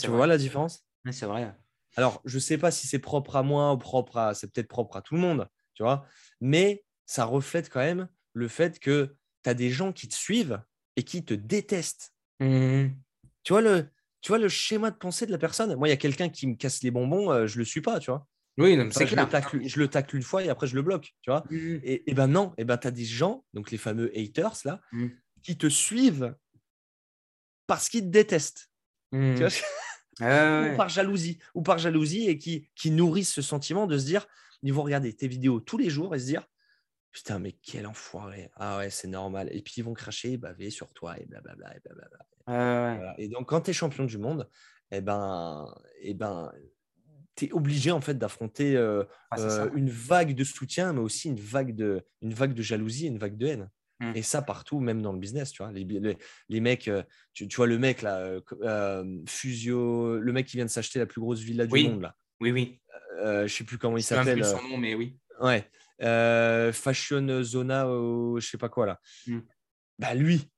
tu 0.00 0.08
vois 0.08 0.26
la 0.26 0.38
différence? 0.38 0.84
C'est 1.10 1.26
vrai. 1.26 1.54
Alors, 1.96 2.20
je 2.24 2.36
ne 2.36 2.40
sais 2.40 2.58
pas 2.58 2.70
si 2.70 2.86
c'est 2.86 2.98
propre 2.98 3.36
à 3.36 3.42
moi 3.42 3.72
ou 3.72 3.78
propre 3.78 4.18
à. 4.18 4.34
C'est 4.34 4.52
peut-être 4.52 4.68
propre 4.68 4.96
à 4.96 5.02
tout 5.02 5.14
le 5.14 5.20
monde, 5.20 5.48
tu 5.74 5.82
vois. 5.82 6.06
Mais 6.40 6.84
ça 7.06 7.24
reflète 7.24 7.70
quand 7.70 7.80
même 7.80 8.08
le 8.34 8.48
fait 8.48 8.78
que 8.78 9.16
tu 9.42 9.50
as 9.50 9.54
des 9.54 9.70
gens 9.70 9.92
qui 9.92 10.08
te 10.08 10.14
suivent 10.14 10.60
et 10.96 11.02
qui 11.02 11.24
te 11.24 11.34
détestent. 11.34 12.12
Mmh. 12.40 12.88
Tu, 13.42 13.52
vois 13.52 13.62
le, 13.62 13.88
tu 14.20 14.28
vois 14.28 14.38
le 14.38 14.48
schéma 14.48 14.90
de 14.90 14.96
pensée 14.96 15.26
de 15.26 15.32
la 15.32 15.38
personne? 15.38 15.74
Moi, 15.76 15.88
il 15.88 15.90
y 15.90 15.94
a 15.94 15.98
quelqu'un 15.98 16.28
qui 16.28 16.46
me 16.46 16.54
casse 16.54 16.82
les 16.82 16.90
bonbons, 16.90 17.30
euh, 17.32 17.46
je 17.46 17.54
ne 17.56 17.60
le 17.60 17.64
suis 17.64 17.80
pas, 17.80 17.98
tu 17.98 18.10
vois. 18.10 18.26
Oui, 18.58 18.76
c'est 18.90 19.06
je, 19.06 19.14
le 19.14 19.28
tacle, 19.28 19.60
je 19.64 19.78
le 19.78 19.86
tacle 19.86 20.16
une 20.16 20.22
fois 20.22 20.42
et 20.42 20.48
après 20.48 20.66
je 20.66 20.74
le 20.74 20.82
bloque, 20.82 21.14
tu 21.22 21.30
vois. 21.30 21.44
Mmh. 21.48 21.78
Et, 21.84 22.10
et, 22.10 22.14
ben 22.14 22.26
non, 22.26 22.52
et 22.58 22.64
ben 22.64 22.76
tu 22.76 22.88
as 22.88 22.90
des 22.90 23.04
gens, 23.04 23.44
donc 23.54 23.70
les 23.70 23.78
fameux 23.78 24.10
haters 24.18 24.56
là, 24.64 24.80
mmh. 24.90 25.06
qui 25.44 25.56
te 25.56 25.68
suivent 25.68 26.34
parce 27.68 27.88
qu'ils 27.88 28.02
te 28.02 28.08
détestent. 28.08 28.72
Tu 29.12 29.36
vois 29.36 29.48
ou 30.72 30.76
par 30.76 30.88
jalousie, 30.88 31.38
ou 31.54 31.62
par 31.62 31.78
jalousie, 31.78 32.28
et 32.28 32.38
qui, 32.38 32.68
qui 32.74 32.90
nourrissent 32.90 33.32
ce 33.32 33.42
sentiment 33.42 33.86
de 33.86 33.96
se 33.96 34.04
dire, 34.04 34.26
ils 34.62 34.74
vont 34.74 34.82
regarder 34.82 35.12
tes 35.12 35.28
vidéos 35.28 35.60
tous 35.60 35.78
les 35.78 35.90
jours 35.90 36.12
et 36.16 36.18
se 36.18 36.24
dire, 36.24 36.44
putain, 37.12 37.38
mais 37.38 37.52
quel 37.52 37.86
enfoiré. 37.86 38.50
Ah 38.56 38.78
ouais, 38.78 38.90
c'est 38.90 39.06
normal. 39.06 39.48
Et 39.52 39.62
puis 39.62 39.74
ils 39.76 39.84
vont 39.84 39.94
cracher, 39.94 40.36
baver 40.36 40.70
sur 40.70 40.92
toi, 40.92 41.16
et 41.20 41.26
blablabla. 41.26 41.76
Et, 41.76 41.80
blablabla. 41.84 43.14
et 43.18 43.28
donc, 43.28 43.48
quand 43.48 43.60
tu 43.60 43.70
es 43.70 43.72
champion 43.72 44.04
du 44.04 44.18
monde, 44.18 44.50
eh 44.90 45.00
ben, 45.00 45.72
eh 46.00 46.14
ben, 46.14 46.50
tu 47.36 47.44
es 47.44 47.52
obligé 47.52 47.92
en 47.92 48.00
fait 48.00 48.18
d'affronter 48.18 48.76
euh, 48.76 49.04
ah, 49.30 49.38
euh, 49.38 49.70
une 49.74 49.90
vague 49.90 50.34
de 50.34 50.42
soutien, 50.42 50.92
mais 50.92 51.00
aussi 51.00 51.28
une 51.28 51.40
vague 51.40 51.76
de, 51.76 52.04
une 52.22 52.34
vague 52.34 52.54
de 52.54 52.62
jalousie, 52.62 53.06
une 53.06 53.18
vague 53.18 53.36
de 53.36 53.46
haine. 53.46 53.70
Mmh. 54.00 54.12
Et 54.14 54.22
ça 54.22 54.42
partout, 54.42 54.80
même 54.80 55.02
dans 55.02 55.12
le 55.12 55.18
business, 55.18 55.50
tu 55.50 55.62
vois. 55.62 55.72
Les, 55.72 55.86
les, 56.48 56.60
mecs, 56.60 56.88
euh, 56.88 57.02
tu, 57.32 57.48
tu, 57.48 57.56
vois 57.56 57.66
le 57.66 57.78
mec 57.78 58.02
là, 58.02 58.38
Fusio, 59.26 60.18
le 60.18 60.32
mec 60.32 60.46
qui 60.46 60.56
vient 60.56 60.66
de 60.66 60.70
s'acheter 60.70 60.98
la 60.98 61.06
plus 61.06 61.20
grosse 61.20 61.40
villa 61.40 61.66
du 61.66 61.88
monde 61.88 62.02
là. 62.02 62.14
Oui, 62.40 62.52
oui. 62.52 62.80
je 63.20 63.48
sais 63.48 63.64
plus 63.64 63.78
comment 63.78 63.96
il 63.96 64.02
s'appelle. 64.02 64.44
son 64.44 64.62
nom, 64.68 64.78
mais 64.78 64.94
oui. 64.94 65.18
Ouais. 65.40 65.68
Fashion 66.72 67.42
Zona, 67.42 67.90
ou 67.90 68.38
je 68.40 68.48
sais 68.48 68.58
pas 68.58 68.68
quoi 68.68 68.86
là. 68.86 69.00
Mmh. 69.26 69.38
Bah 69.98 70.14
lui, 70.14 70.48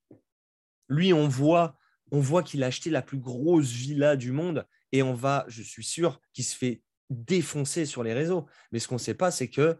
lui, 0.90 1.14
on 1.14 1.28
voit, 1.28 1.76
on 2.10 2.20
voit 2.20 2.42
qu'il 2.42 2.62
a 2.62 2.66
acheté 2.66 2.90
la 2.90 3.00
plus 3.00 3.18
grosse 3.18 3.70
villa 3.70 4.16
du 4.16 4.32
monde 4.32 4.66
et 4.92 5.02
on 5.02 5.14
va, 5.14 5.46
je 5.48 5.62
suis 5.62 5.84
sûr, 5.84 6.20
qu'il 6.32 6.44
se 6.44 6.54
fait 6.54 6.82
défoncer 7.08 7.86
sur 7.86 8.02
les 8.02 8.12
réseaux. 8.12 8.46
Mais 8.72 8.80
ce 8.80 8.88
qu'on 8.88 8.96
ne 8.96 9.00
sait 9.00 9.14
pas, 9.14 9.30
c'est 9.30 9.48
que 9.48 9.78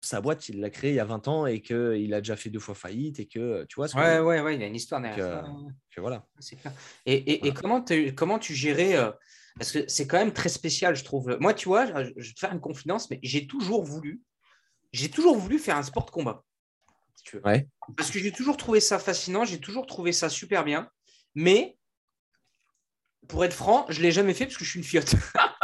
sa 0.00 0.20
boîte, 0.20 0.48
il 0.48 0.60
l'a 0.60 0.70
créée 0.70 0.90
il 0.90 0.96
y 0.96 1.00
a 1.00 1.04
20 1.04 1.28
ans 1.28 1.46
et 1.46 1.60
qu'il 1.60 2.14
a 2.14 2.20
déjà 2.20 2.36
fait 2.36 2.50
deux 2.50 2.60
fois 2.60 2.74
faillite 2.74 3.18
et 3.18 3.26
que, 3.26 3.64
tu 3.68 3.76
vois. 3.76 3.88
Ce 3.88 3.96
ouais, 3.96 4.20
ouais, 4.20 4.40
ouais, 4.40 4.54
il 4.54 4.60
y 4.60 4.64
a 4.64 4.66
une 4.66 4.76
histoire 4.76 5.00
derrière 5.00 5.44
que, 5.90 6.00
voilà. 6.00 6.26
Et, 7.06 7.14
et, 7.14 7.46
et 7.46 7.52
comment, 7.52 7.84
comment 8.16 8.38
tu 8.38 8.54
gérais 8.54 8.96
euh, 8.96 9.10
Parce 9.58 9.72
que 9.72 9.88
c'est 9.88 10.06
quand 10.06 10.18
même 10.18 10.32
très 10.32 10.48
spécial, 10.48 10.94
je 10.94 11.04
trouve. 11.04 11.36
Moi, 11.40 11.54
tu 11.54 11.68
vois, 11.68 11.86
je 11.86 12.28
vais 12.28 12.34
te 12.34 12.38
faire 12.38 12.52
une 12.52 12.60
confidence, 12.60 13.10
mais 13.10 13.18
j'ai 13.22 13.46
toujours 13.46 13.82
voulu, 13.82 14.22
j'ai 14.92 15.10
toujours 15.10 15.36
voulu 15.36 15.58
faire 15.58 15.76
un 15.76 15.82
sport 15.82 16.04
de 16.04 16.10
combat. 16.10 16.44
Ouais. 17.44 17.68
Parce 17.96 18.10
que 18.10 18.18
j'ai 18.18 18.32
toujours 18.32 18.56
trouvé 18.56 18.80
ça 18.80 18.98
fascinant, 18.98 19.44
j'ai 19.44 19.60
toujours 19.60 19.86
trouvé 19.86 20.12
ça 20.12 20.28
super 20.28 20.64
bien. 20.64 20.88
Mais 21.34 21.76
pour 23.28 23.44
être 23.44 23.52
franc, 23.52 23.84
je 23.88 23.98
ne 23.98 24.04
l'ai 24.04 24.12
jamais 24.12 24.32
fait 24.32 24.46
parce 24.46 24.56
que 24.56 24.64
je 24.64 24.70
suis 24.70 24.78
une 24.78 24.84
fiotte. 24.84 25.14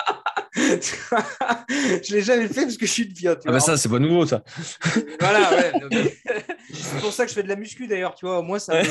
je 0.64 2.14
l'ai 2.14 2.22
jamais 2.22 2.48
fait 2.48 2.62
parce 2.62 2.76
que 2.76 2.86
je 2.86 2.90
suis 2.90 3.04
une 3.04 3.14
fiotte. 3.14 3.42
Ah 3.46 3.52
bah 3.52 3.60
ça, 3.60 3.76
c'est 3.76 3.88
pas 3.88 3.98
nouveau 3.98 4.26
ça. 4.26 4.42
voilà, 5.20 5.50
ouais. 5.56 5.72
c'est 6.72 7.00
pour 7.00 7.12
ça 7.12 7.24
que 7.24 7.30
je 7.30 7.34
fais 7.34 7.42
de 7.42 7.48
la 7.48 7.56
muscu 7.56 7.86
d'ailleurs, 7.86 8.14
tu 8.14 8.26
vois. 8.26 8.42
Moi, 8.42 8.58
ça, 8.58 8.82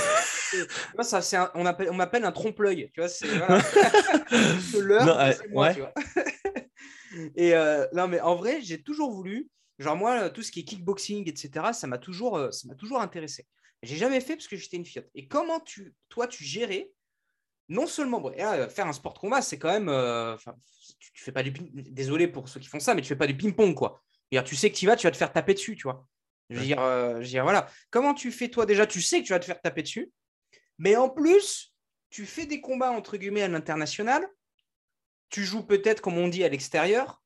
ça 1.01 1.21
c'est 1.21 1.37
on, 1.55 1.65
appelle, 1.65 1.89
on 1.89 1.95
m'appelle 1.95 2.25
un 2.25 2.31
trompe-l'œil, 2.31 2.89
tu 2.93 3.01
vois. 3.01 3.09
C'est 3.09 3.27
voilà. 3.27 3.61
l'heure, 4.79 5.33
c'est 5.35 5.49
moi, 5.49 5.73
tu 5.73 5.79
vois. 5.81 5.93
Et 7.35 7.53
euh, 7.53 7.85
non, 7.93 8.07
mais 8.07 8.19
en 8.21 8.35
vrai, 8.35 8.59
j'ai 8.61 8.81
toujours 8.81 9.11
voulu, 9.11 9.49
genre 9.79 9.95
moi, 9.95 10.29
tout 10.29 10.41
ce 10.41 10.51
qui 10.51 10.61
est 10.61 10.63
kickboxing, 10.63 11.29
etc., 11.29 11.67
ça 11.73 11.87
m'a 11.87 11.97
toujours, 11.97 12.37
euh, 12.37 12.51
ça 12.51 12.67
m'a 12.67 12.75
toujours 12.75 13.01
intéressé. 13.01 13.45
J'ai 13.83 13.97
jamais 13.97 14.21
fait 14.21 14.35
parce 14.35 14.47
que 14.47 14.55
j'étais 14.55 14.77
une 14.77 14.85
fiotte. 14.85 15.09
Et 15.13 15.27
comment 15.27 15.59
tu, 15.59 15.93
toi, 16.09 16.27
tu 16.27 16.43
gérais 16.43 16.91
non 17.73 17.87
seulement 17.87 18.23
faire 18.69 18.87
un 18.87 18.93
sport 18.93 19.13
de 19.13 19.19
combat, 19.19 19.41
c'est 19.41 19.57
quand 19.57 19.71
même. 19.71 19.89
Euh, 19.89 20.37
tu, 20.99 21.23
fais 21.23 21.31
pas 21.31 21.43
du 21.43 21.51
désolé 21.51 22.27
pour 22.27 22.47
ceux 22.47 22.59
qui 22.59 22.67
font 22.67 22.79
ça, 22.79 22.93
mais 22.93 23.01
tu 23.01 23.07
fais 23.07 23.15
pas 23.15 23.27
du 23.27 23.35
ping-pong 23.35 23.73
quoi. 23.73 24.01
tu 24.45 24.55
sais 24.55 24.69
que 24.69 24.75
tu 24.75 24.85
vas, 24.85 24.95
tu 24.95 25.07
vas 25.07 25.11
te 25.11 25.17
faire 25.17 25.33
taper 25.33 25.53
dessus, 25.53 25.75
tu 25.75 25.83
vois. 25.83 26.07
Je 26.49 26.59
veux, 26.59 26.65
dire, 26.65 26.79
euh, 26.79 27.21
je 27.21 27.27
dire, 27.27 27.43
voilà. 27.43 27.67
Comment 27.89 28.13
tu 28.13 28.31
fais 28.31 28.49
toi 28.49 28.65
déjà 28.65 28.85
Tu 28.85 29.01
sais 29.01 29.21
que 29.21 29.25
tu 29.25 29.33
vas 29.33 29.39
te 29.39 29.45
faire 29.45 29.59
taper 29.59 29.81
dessus, 29.81 30.11
mais 30.77 30.95
en 30.95 31.09
plus, 31.09 31.73
tu 32.09 32.25
fais 32.25 32.45
des 32.45 32.61
combats 32.61 32.91
entre 32.91 33.17
guillemets 33.17 33.41
à 33.41 33.47
l'international. 33.47 34.27
Tu 35.29 35.43
joues 35.43 35.63
peut-être, 35.63 36.01
comme 36.01 36.17
on 36.17 36.27
dit, 36.27 36.43
à 36.43 36.49
l'extérieur. 36.49 37.23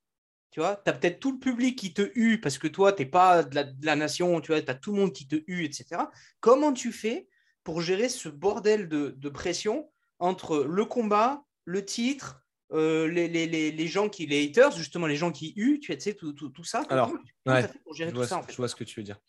Tu 0.51 0.61
vois, 0.61 0.77
tu 0.77 0.89
as 0.89 0.93
peut-être 0.93 1.19
tout 1.19 1.33
le 1.33 1.39
public 1.39 1.77
qui 1.77 1.93
te 1.93 2.09
hue 2.15 2.39
parce 2.39 2.57
que 2.57 2.67
toi, 2.67 2.93
tu 2.93 3.03
n'es 3.03 3.09
pas 3.09 3.43
de 3.43 3.85
la, 3.85 3.95
nation, 3.97 4.39
tu 4.39 4.53
vois, 4.53 4.61
tu 4.61 4.71
as 4.71 4.75
tout 4.75 4.93
le 4.93 4.99
monde 5.01 5.11
qui 5.11 5.27
te 5.27 5.35
hue, 5.47 5.65
etc. 5.65 6.03
Comment 6.39 6.71
tu 6.71 6.93
fais 6.93 7.27
pour 7.65 7.81
gérer 7.81 8.07
ce 8.07 8.29
bordel 8.29 8.87
de 8.87 9.29
pression 9.29 9.89
entre 10.19 10.63
le 10.63 10.85
combat, 10.85 11.43
le 11.65 11.85
titre, 11.85 12.41
euh, 12.73 13.07
les, 13.07 13.27
les, 13.27 13.71
les, 13.71 13.87
gens 13.87 14.09
qui, 14.09 14.25
les 14.25 14.45
haters, 14.45 14.71
justement, 14.71 15.07
les 15.07 15.15
gens 15.15 15.31
qui 15.31 15.53
huent, 15.55 15.79
tu 15.79 15.97
sais, 15.99 16.13
tout, 16.13 16.33
tout, 16.33 16.49
tout 16.49 16.63
ça. 16.65 16.83
Alors, 16.89 17.13
je, 17.45 18.55
vois, 18.57 18.67
ce 18.67 18.75
que 18.75 18.83
tu 18.83 18.99
veux 18.99 19.05
dire. 19.05 19.19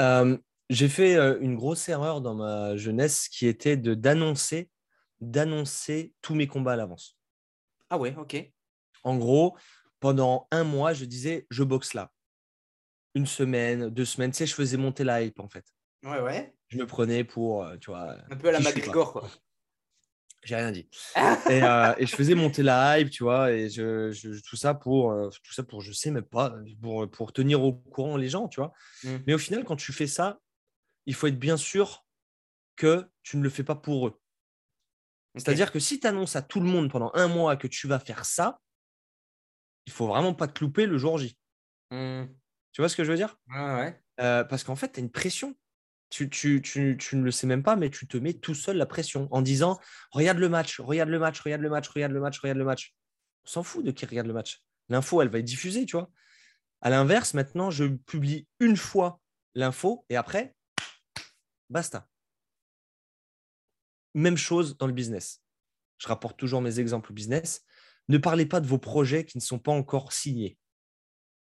Euh, 0.00 0.38
j'ai 0.70 0.88
fait 0.88 1.16
euh, 1.16 1.38
une 1.40 1.54
grosse 1.54 1.88
erreur 1.88 2.22
dans 2.22 2.34
ma 2.34 2.76
jeunesse 2.76 3.28
qui 3.28 3.46
était 3.46 3.76
de 3.76 3.94
d'annoncer 3.94 4.70
d'annoncer 5.20 6.14
tous 6.22 6.34
mes 6.34 6.46
combats 6.46 6.74
à 6.74 6.76
l'avance. 6.76 7.18
Ah 7.90 7.98
ouais, 7.98 8.14
ok. 8.16 8.36
En 9.02 9.16
gros, 9.16 9.56
pendant 9.98 10.46
un 10.52 10.62
mois, 10.62 10.92
je 10.92 11.04
disais, 11.04 11.46
je 11.50 11.64
boxe 11.64 11.92
là. 11.92 12.12
Une 13.14 13.26
semaine, 13.26 13.90
deux 13.90 14.04
semaines, 14.04 14.30
tu 14.30 14.38
sais, 14.38 14.46
je 14.46 14.54
faisais 14.54 14.76
monter 14.76 15.02
la 15.02 15.22
hype 15.22 15.40
en 15.40 15.48
fait. 15.48 15.64
Ouais, 16.04 16.20
ouais. 16.20 16.54
Je 16.68 16.78
me 16.78 16.86
prenais 16.86 17.24
pour, 17.24 17.66
tu 17.80 17.90
vois. 17.90 18.14
Un 18.30 18.36
peu 18.36 18.48
à 18.48 18.52
la 18.52 18.60
McGregor, 18.60 19.12
quoi. 19.12 19.28
J'ai 20.44 20.56
rien 20.56 20.70
dit. 20.70 20.88
Euh, 21.50 21.94
et, 21.96 22.06
je 22.06 22.14
faisais 22.14 22.34
monter 22.34 22.62
la 22.62 23.00
hype, 23.00 23.10
tu 23.10 23.22
vois, 23.22 23.52
et 23.52 23.70
je, 23.70 24.40
tout 24.42 24.56
ça 24.56 24.74
pour, 24.74 25.12
euh, 25.12 25.30
tout 25.42 25.52
ça 25.52 25.62
pour, 25.62 25.80
je 25.80 25.92
sais 25.92 26.10
même 26.10 26.22
pas, 26.22 26.54
pour, 26.82 27.10
pour 27.10 27.32
tenir 27.32 27.62
au 27.62 27.72
courant 27.72 28.16
les 28.16 28.28
gens, 28.28 28.48
tu 28.48 28.60
vois. 28.60 28.72
Mmh. 29.02 29.16
Mais 29.26 29.34
au 29.34 29.38
final, 29.38 29.64
quand 29.64 29.76
tu 29.76 29.92
fais 29.92 30.06
ça, 30.06 30.40
il 31.06 31.14
faut 31.14 31.26
être 31.26 31.38
bien 31.38 31.56
sûr 31.56 32.04
que 32.76 33.10
tu 33.22 33.38
ne 33.38 33.42
le 33.42 33.48
fais 33.48 33.64
pas 33.64 33.74
pour 33.74 34.08
eux. 34.08 34.20
C'est-à-dire 35.34 35.72
que 35.72 35.78
si 35.78 36.00
tu 36.00 36.06
annonces 36.06 36.36
à 36.36 36.42
tout 36.42 36.60
le 36.60 36.66
monde 36.66 36.90
pendant 36.90 37.10
un 37.14 37.28
mois 37.28 37.56
que 37.56 37.66
tu 37.66 37.86
vas 37.86 37.98
faire 37.98 38.24
ça, 38.24 38.60
il 39.86 39.92
faut 39.92 40.06
vraiment 40.06 40.34
pas 40.34 40.48
te 40.48 40.62
louper 40.62 40.86
le 40.86 40.98
jour 40.98 41.18
J. 41.18 41.38
Mmh. 41.90 42.24
Tu 42.72 42.82
vois 42.82 42.88
ce 42.88 42.96
que 42.96 43.04
je 43.04 43.10
veux 43.10 43.16
dire? 43.16 43.38
Ouais. 43.48 43.98
Euh, 44.20 44.44
parce 44.44 44.64
qu'en 44.64 44.76
fait, 44.76 44.92
tu 44.92 45.00
as 45.00 45.02
une 45.02 45.10
pression 45.10 45.56
tu, 46.10 46.30
tu, 46.30 46.62
tu, 46.62 46.96
tu, 46.98 47.16
ne 47.16 47.22
le 47.22 47.30
sais 47.30 47.46
même 47.46 47.62
pas, 47.62 47.76
mais 47.76 47.90
tu 47.90 48.06
te 48.06 48.16
mets 48.16 48.34
tout 48.34 48.54
seul 48.54 48.76
la 48.76 48.86
pression 48.86 49.28
en 49.30 49.42
disant 49.42 49.78
Regarde 50.10 50.38
le 50.38 50.48
match, 50.48 50.80
regarde 50.80 51.10
le 51.10 51.18
match, 51.18 51.40
regarde 51.40 51.62
le 51.62 51.70
match, 51.70 51.88
regarde 51.88 52.12
le 52.12 52.20
match, 52.20 52.38
regarde 52.40 52.58
le 52.58 52.64
match. 52.64 52.94
On 53.44 53.48
s'en 53.48 53.62
fout 53.62 53.84
de 53.84 53.90
qui 53.90 54.06
regarde 54.06 54.26
le 54.26 54.32
match. 54.32 54.62
L'info, 54.88 55.20
elle 55.20 55.28
va 55.28 55.38
être 55.38 55.44
diffusée, 55.44 55.84
tu 55.84 55.96
vois. 55.96 56.10
À 56.80 56.90
l'inverse, 56.90 57.34
maintenant, 57.34 57.70
je 57.70 57.84
publie 57.84 58.46
une 58.60 58.76
fois 58.76 59.20
l'info 59.54 60.04
et 60.08 60.16
après, 60.16 60.54
basta. 61.68 62.08
Même 64.14 64.36
chose 64.36 64.76
dans 64.78 64.86
le 64.86 64.92
business. 64.92 65.42
Je 65.98 66.08
rapporte 66.08 66.38
toujours 66.38 66.62
mes 66.62 66.80
exemples 66.80 67.12
business. 67.12 67.64
Ne 68.08 68.18
parlez 68.18 68.46
pas 68.46 68.60
de 68.60 68.66
vos 68.66 68.78
projets 68.78 69.24
qui 69.24 69.36
ne 69.36 69.42
sont 69.42 69.58
pas 69.58 69.72
encore 69.72 70.12
signés. 70.12 70.56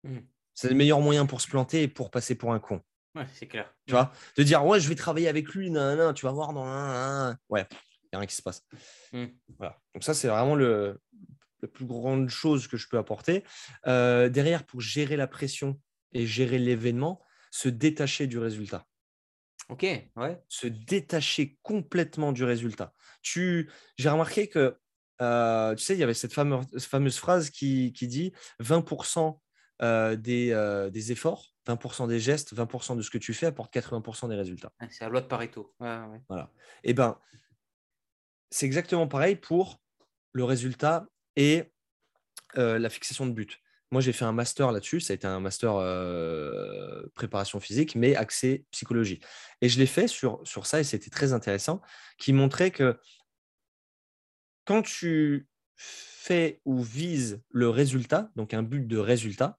Hmm. 0.02 0.20
C'est 0.54 0.68
le 0.68 0.74
meilleur 0.74 1.00
moyen 1.00 1.24
pour 1.24 1.40
se 1.40 1.48
planter 1.48 1.84
et 1.84 1.88
pour 1.88 2.10
passer 2.10 2.34
pour 2.34 2.52
un 2.52 2.60
con. 2.60 2.82
Ouais, 3.14 3.26
c'est 3.34 3.46
clair. 3.46 3.72
Tu 3.86 3.92
vois, 3.92 4.12
de 4.36 4.42
dire, 4.42 4.64
ouais, 4.64 4.78
je 4.78 4.88
vais 4.88 4.94
travailler 4.94 5.28
avec 5.28 5.48
lui, 5.48 5.70
nan, 5.70 6.14
tu 6.14 6.26
vas 6.26 6.32
voir 6.32 6.52
dans 6.52 6.64
un. 6.64 7.36
Ouais, 7.48 7.66
il 7.70 8.08
n'y 8.12 8.16
a 8.16 8.18
rien 8.18 8.26
qui 8.26 8.36
se 8.36 8.42
passe. 8.42 8.64
Hmm. 9.12 9.26
Voilà. 9.58 9.78
Donc, 9.94 10.04
ça, 10.04 10.14
c'est 10.14 10.28
vraiment 10.28 10.54
le, 10.54 11.00
la 11.62 11.68
plus 11.68 11.86
grande 11.86 12.28
chose 12.28 12.68
que 12.68 12.76
je 12.76 12.88
peux 12.88 12.98
apporter. 12.98 13.44
Euh, 13.86 14.28
derrière, 14.28 14.64
pour 14.64 14.80
gérer 14.80 15.16
la 15.16 15.26
pression 15.26 15.80
et 16.12 16.26
gérer 16.26 16.58
l'événement, 16.58 17.20
se 17.50 17.68
détacher 17.68 18.26
du 18.26 18.38
résultat. 18.38 18.86
Ok, 19.68 19.82
ouais. 19.82 20.42
Se 20.48 20.66
détacher 20.66 21.58
complètement 21.62 22.32
du 22.32 22.44
résultat. 22.44 22.92
Tu... 23.22 23.70
J'ai 23.98 24.08
remarqué 24.08 24.48
que, 24.48 24.76
euh, 25.20 25.74
tu 25.74 25.84
sais, 25.84 25.94
il 25.94 26.00
y 26.00 26.02
avait 26.02 26.14
cette 26.14 26.32
fameuse, 26.32 26.66
fameuse 26.78 27.18
phrase 27.18 27.50
qui, 27.50 27.92
qui 27.92 28.08
dit 28.08 28.32
20% 28.60 29.38
euh, 29.82 30.16
des, 30.16 30.88
des 30.92 31.12
efforts 31.12 31.54
20% 31.66 32.08
des 32.08 32.20
gestes, 32.20 32.54
20% 32.54 32.96
de 32.96 33.02
ce 33.02 33.10
que 33.10 33.18
tu 33.18 33.34
fais 33.34 33.46
apporte 33.46 33.72
80% 33.72 34.28
des 34.28 34.34
résultats. 34.34 34.72
C'est 34.90 35.04
la 35.04 35.10
loi 35.10 35.20
de 35.20 35.26
Pareto. 35.26 35.74
Ouais, 35.80 35.98
Voilà. 36.28 36.50
Et 36.82 36.90
eh 36.90 36.94
ben, 36.94 37.18
c'est 38.50 38.66
exactement 38.66 39.06
pareil 39.06 39.36
pour 39.36 39.80
le 40.32 40.44
résultat 40.44 41.06
et 41.36 41.72
la 42.54 42.90
fixation 42.90 43.26
de 43.26 43.32
but. 43.32 43.60
Moi, 43.92 44.00
j'ai 44.00 44.12
fait 44.12 44.24
un 44.24 44.32
master 44.32 44.70
là-dessus. 44.70 45.00
Ça 45.00 45.12
a 45.12 45.16
été 45.16 45.26
un 45.26 45.40
master 45.40 45.74
préparation 47.14 47.60
physique, 47.60 47.94
mais 47.96 48.14
axé 48.16 48.64
psychologie. 48.70 49.20
Et 49.60 49.68
je 49.68 49.78
l'ai 49.78 49.86
fait 49.86 50.08
sur, 50.08 50.40
sur 50.44 50.66
ça, 50.66 50.80
et 50.80 50.84
c'était 50.84 51.10
très 51.10 51.32
intéressant, 51.32 51.80
qui 52.18 52.32
montrait 52.32 52.70
que 52.70 52.98
quand 54.64 54.82
tu 54.82 55.48
fais 55.74 56.60
ou 56.64 56.82
vises 56.82 57.42
le 57.50 57.68
résultat, 57.68 58.30
donc 58.36 58.54
un 58.54 58.62
but 58.62 58.86
de 58.86 58.98
résultat, 58.98 59.58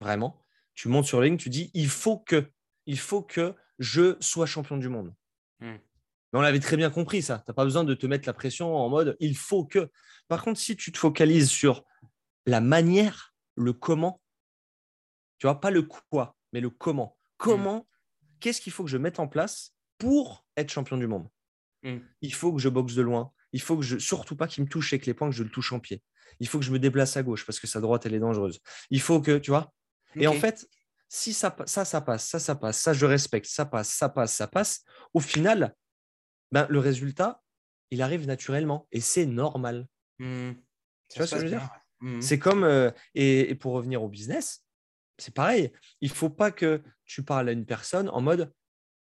vraiment, 0.00 0.41
tu 0.74 0.88
montes 0.88 1.06
sur 1.06 1.20
la 1.20 1.26
ligne, 1.26 1.36
tu 1.36 1.50
dis 1.50 1.70
il 1.74 1.88
faut 1.88 2.18
que, 2.18 2.50
il 2.86 2.98
faut 2.98 3.22
que 3.22 3.54
je 3.78 4.16
sois 4.20 4.46
champion 4.46 4.76
du 4.76 4.88
monde. 4.88 5.14
Mmh. 5.60 5.72
Mais 6.32 6.38
on 6.38 6.42
l'avait 6.42 6.60
très 6.60 6.76
bien 6.76 6.90
compris, 6.90 7.22
ça. 7.22 7.38
Tu 7.38 7.44
n'as 7.48 7.54
pas 7.54 7.64
besoin 7.64 7.84
de 7.84 7.94
te 7.94 8.06
mettre 8.06 8.26
la 8.26 8.32
pression 8.32 8.74
en 8.74 8.88
mode 8.88 9.16
il 9.20 9.36
faut 9.36 9.64
que. 9.64 9.90
Par 10.28 10.42
contre, 10.42 10.58
si 10.58 10.76
tu 10.76 10.90
te 10.92 10.98
focalises 10.98 11.50
sur 11.50 11.84
la 12.46 12.60
manière 12.60 13.34
le 13.54 13.72
comment. 13.72 14.20
Tu 15.38 15.46
vois, 15.46 15.60
pas 15.60 15.70
le 15.70 15.82
quoi, 15.82 16.36
mais 16.52 16.60
le 16.60 16.70
comment. 16.70 17.18
Comment, 17.36 17.78
mm. 17.78 18.26
qu'est-ce 18.40 18.60
qu'il 18.60 18.72
faut 18.72 18.84
que 18.84 18.90
je 18.90 18.96
mette 18.96 19.18
en 19.18 19.28
place 19.28 19.74
pour 19.98 20.46
être 20.56 20.70
champion 20.70 20.96
du 20.96 21.06
monde? 21.06 21.28
Mm. 21.82 21.98
Il 22.20 22.34
faut 22.34 22.52
que 22.52 22.60
je 22.60 22.68
boxe 22.68 22.94
de 22.94 23.02
loin. 23.02 23.32
Il 23.52 23.60
faut 23.60 23.76
que 23.76 23.82
je, 23.82 23.98
surtout 23.98 24.36
pas 24.36 24.46
qu'il 24.46 24.64
me 24.64 24.68
touche 24.68 24.92
avec 24.92 25.06
les 25.06 25.14
poings, 25.14 25.28
que 25.28 25.36
je 25.36 25.42
le 25.42 25.50
touche 25.50 25.72
en 25.72 25.80
pied. 25.80 26.02
Il 26.40 26.48
faut 26.48 26.58
que 26.58 26.64
je 26.64 26.70
me 26.70 26.78
déplace 26.78 27.16
à 27.16 27.22
gauche 27.22 27.44
parce 27.44 27.60
que 27.60 27.66
sa 27.66 27.80
droite, 27.80 28.06
elle 28.06 28.14
est 28.14 28.20
dangereuse. 28.20 28.60
Il 28.90 29.00
faut 29.00 29.20
que, 29.20 29.38
tu 29.38 29.50
vois. 29.50 29.72
Et 30.16 30.26
en 30.26 30.34
fait, 30.34 30.68
si 31.08 31.32
ça, 31.32 31.54
ça, 31.66 31.84
ça 31.84 32.00
passe, 32.00 32.28
ça, 32.28 32.38
ça 32.38 32.54
passe, 32.54 32.78
ça, 32.78 32.92
je 32.92 33.06
respecte, 33.06 33.46
ça 33.46 33.66
passe, 33.66 33.90
ça 33.90 34.08
passe, 34.08 34.34
ça 34.34 34.46
passe, 34.46 34.84
au 35.14 35.20
final, 35.20 35.74
ben, 36.50 36.66
le 36.70 36.78
résultat, 36.78 37.42
il 37.90 38.02
arrive 38.02 38.26
naturellement 38.26 38.88
et 38.92 39.00
c'est 39.00 39.26
normal. 39.26 39.86
Mm. 40.18 40.52
Tu 41.10 41.18
vois 41.18 41.26
ce 41.26 41.34
que 41.34 41.40
je 41.40 41.44
veux 41.44 41.50
dire 41.50 41.70
Mmh. 42.02 42.20
C'est 42.20 42.38
comme, 42.38 42.64
euh, 42.64 42.90
et, 43.14 43.54
pour 43.54 43.72
revenir 43.72 44.02
au 44.02 44.08
business, 44.08 44.64
c'est 45.18 45.34
pareil. 45.34 45.72
Il 46.00 46.10
ne 46.10 46.14
faut 46.14 46.30
pas 46.30 46.50
que 46.50 46.82
tu 47.06 47.22
parles 47.22 47.48
à 47.48 47.52
une 47.52 47.64
personne 47.64 48.08
en 48.08 48.20
mode, 48.20 48.52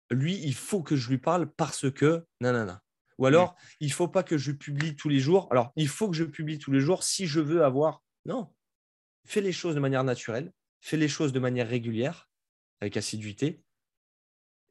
lui, 0.09 0.39
il 0.41 0.55
faut 0.55 0.81
que 0.81 0.95
je 0.95 1.09
lui 1.09 1.17
parle 1.17 1.51
parce 1.51 1.91
que, 1.91 2.25
nanana. 2.39 2.81
Ou 3.17 3.23
mmh. 3.23 3.27
alors, 3.27 3.55
il 3.81 3.89
ne 3.89 3.93
faut 3.93 4.07
pas 4.07 4.23
que 4.23 4.37
je 4.37 4.53
publie 4.53 4.95
tous 4.95 5.09
les 5.09 5.19
jours. 5.19 5.47
Alors, 5.51 5.73
il 5.75 5.89
faut 5.89 6.09
que 6.09 6.15
je 6.15 6.23
publie 6.23 6.59
tous 6.59 6.71
les 6.71 6.79
jours 6.79 7.03
si 7.03 7.27
je 7.27 7.41
veux 7.41 7.63
avoir. 7.63 8.01
Non. 8.25 8.53
Fais 9.25 9.41
les 9.41 9.51
choses 9.51 9.75
de 9.75 9.81
manière 9.81 10.05
naturelle, 10.05 10.53
fais 10.87 10.97
les 10.97 11.07
choses 11.07 11.33
de 11.33 11.39
manière 11.39 11.67
régulière, 11.67 12.29
avec 12.79 12.95
assiduité, 12.97 13.61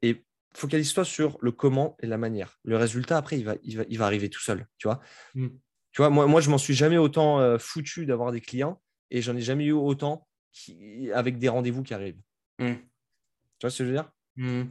et 0.01 0.25
focalise-toi 0.55 1.05
sur 1.05 1.37
le 1.41 1.51
comment 1.51 1.95
et 2.01 2.07
la 2.07 2.17
manière. 2.17 2.59
Le 2.63 2.77
résultat, 2.77 3.17
après, 3.17 3.37
il 3.37 3.45
va, 3.45 3.55
il 3.63 3.77
va, 3.77 3.83
il 3.87 3.97
va 3.97 4.05
arriver 4.05 4.29
tout 4.29 4.41
seul. 4.41 4.67
Tu 4.77 4.87
vois 4.87 4.99
mmh. 5.35 5.47
Tu 5.91 6.01
vois, 6.01 6.09
moi, 6.09 6.27
moi 6.27 6.41
je 6.41 6.49
m'en 6.49 6.57
suis 6.57 6.75
jamais 6.75 6.97
autant 6.97 7.39
euh, 7.39 7.57
foutu 7.57 8.05
d'avoir 8.05 8.31
des 8.31 8.41
clients 8.41 8.81
et 9.09 9.21
j'en 9.21 9.35
ai 9.35 9.41
jamais 9.41 9.65
eu 9.65 9.71
autant 9.71 10.27
qui, 10.51 11.11
avec 11.11 11.39
des 11.39 11.49
rendez-vous 11.49 11.83
qui 11.83 11.93
arrivent. 11.93 12.21
Hmm. 12.59 12.75
Tu 12.75 13.63
vois 13.63 13.69
ce 13.69 13.79
que 13.79 13.83
je 13.85 13.89
veux 13.89 13.95
dire? 13.95 14.11
Mmh. 14.35 14.63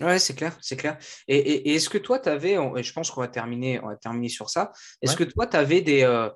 Ouais, 0.00 0.18
c'est 0.18 0.34
clair, 0.34 0.58
c'est 0.60 0.76
clair. 0.76 0.98
Et, 1.28 1.74
est-ce 1.74 1.88
que 1.88 1.98
toi, 1.98 2.18
tu 2.18 2.28
avais, 2.28 2.54
et 2.54 2.82
je 2.82 2.92
pense 2.92 3.10
qu'on 3.10 3.20
va 3.20 3.28
terminer, 3.28 3.80
on 3.80 3.88
va 3.88 3.96
terminer 3.96 4.28
sur 4.28 4.50
ça, 4.50 4.72
est-ce 5.02 5.16
que 5.16 5.24
toi, 5.24 5.46
tu 5.46 5.56
avais 5.56 5.82
des, 5.82 6.02
euh, 6.02 6.28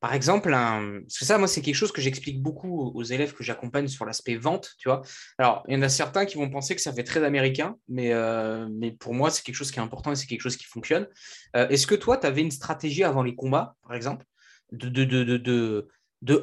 par 0.00 0.12
exemple, 0.12 0.50
parce 0.50 1.18
que 1.18 1.24
ça, 1.24 1.38
moi, 1.38 1.48
c'est 1.48 1.62
quelque 1.62 1.74
chose 1.74 1.90
que 1.90 2.02
j'explique 2.02 2.42
beaucoup 2.42 2.92
aux 2.94 3.02
élèves 3.02 3.32
que 3.32 3.42
j'accompagne 3.42 3.88
sur 3.88 4.04
l'aspect 4.04 4.36
vente, 4.36 4.74
tu 4.78 4.88
vois. 4.88 5.02
Alors, 5.38 5.64
il 5.68 5.74
y 5.74 5.76
en 5.76 5.82
a 5.82 5.88
certains 5.88 6.26
qui 6.26 6.36
vont 6.36 6.50
penser 6.50 6.74
que 6.74 6.82
ça 6.82 6.92
fait 6.92 7.02
très 7.02 7.24
américain, 7.24 7.76
mais, 7.88 8.12
euh, 8.12 8.68
pour 9.00 9.14
moi, 9.14 9.30
c'est 9.30 9.42
quelque 9.42 9.54
chose 9.54 9.70
qui 9.70 9.78
est 9.78 9.82
important 9.82 10.12
et 10.12 10.16
c'est 10.16 10.26
quelque 10.26 10.42
chose 10.42 10.56
qui 10.56 10.66
fonctionne. 10.66 11.08
Euh, 11.56 11.66
est-ce 11.68 11.86
que 11.86 11.94
toi, 11.94 12.18
tu 12.18 12.26
avais 12.26 12.42
une 12.42 12.50
stratégie 12.50 13.04
avant 13.04 13.22
les 13.22 13.34
combats, 13.34 13.74
par 13.82 13.94
exemple, 13.94 14.26
de, 14.70 15.88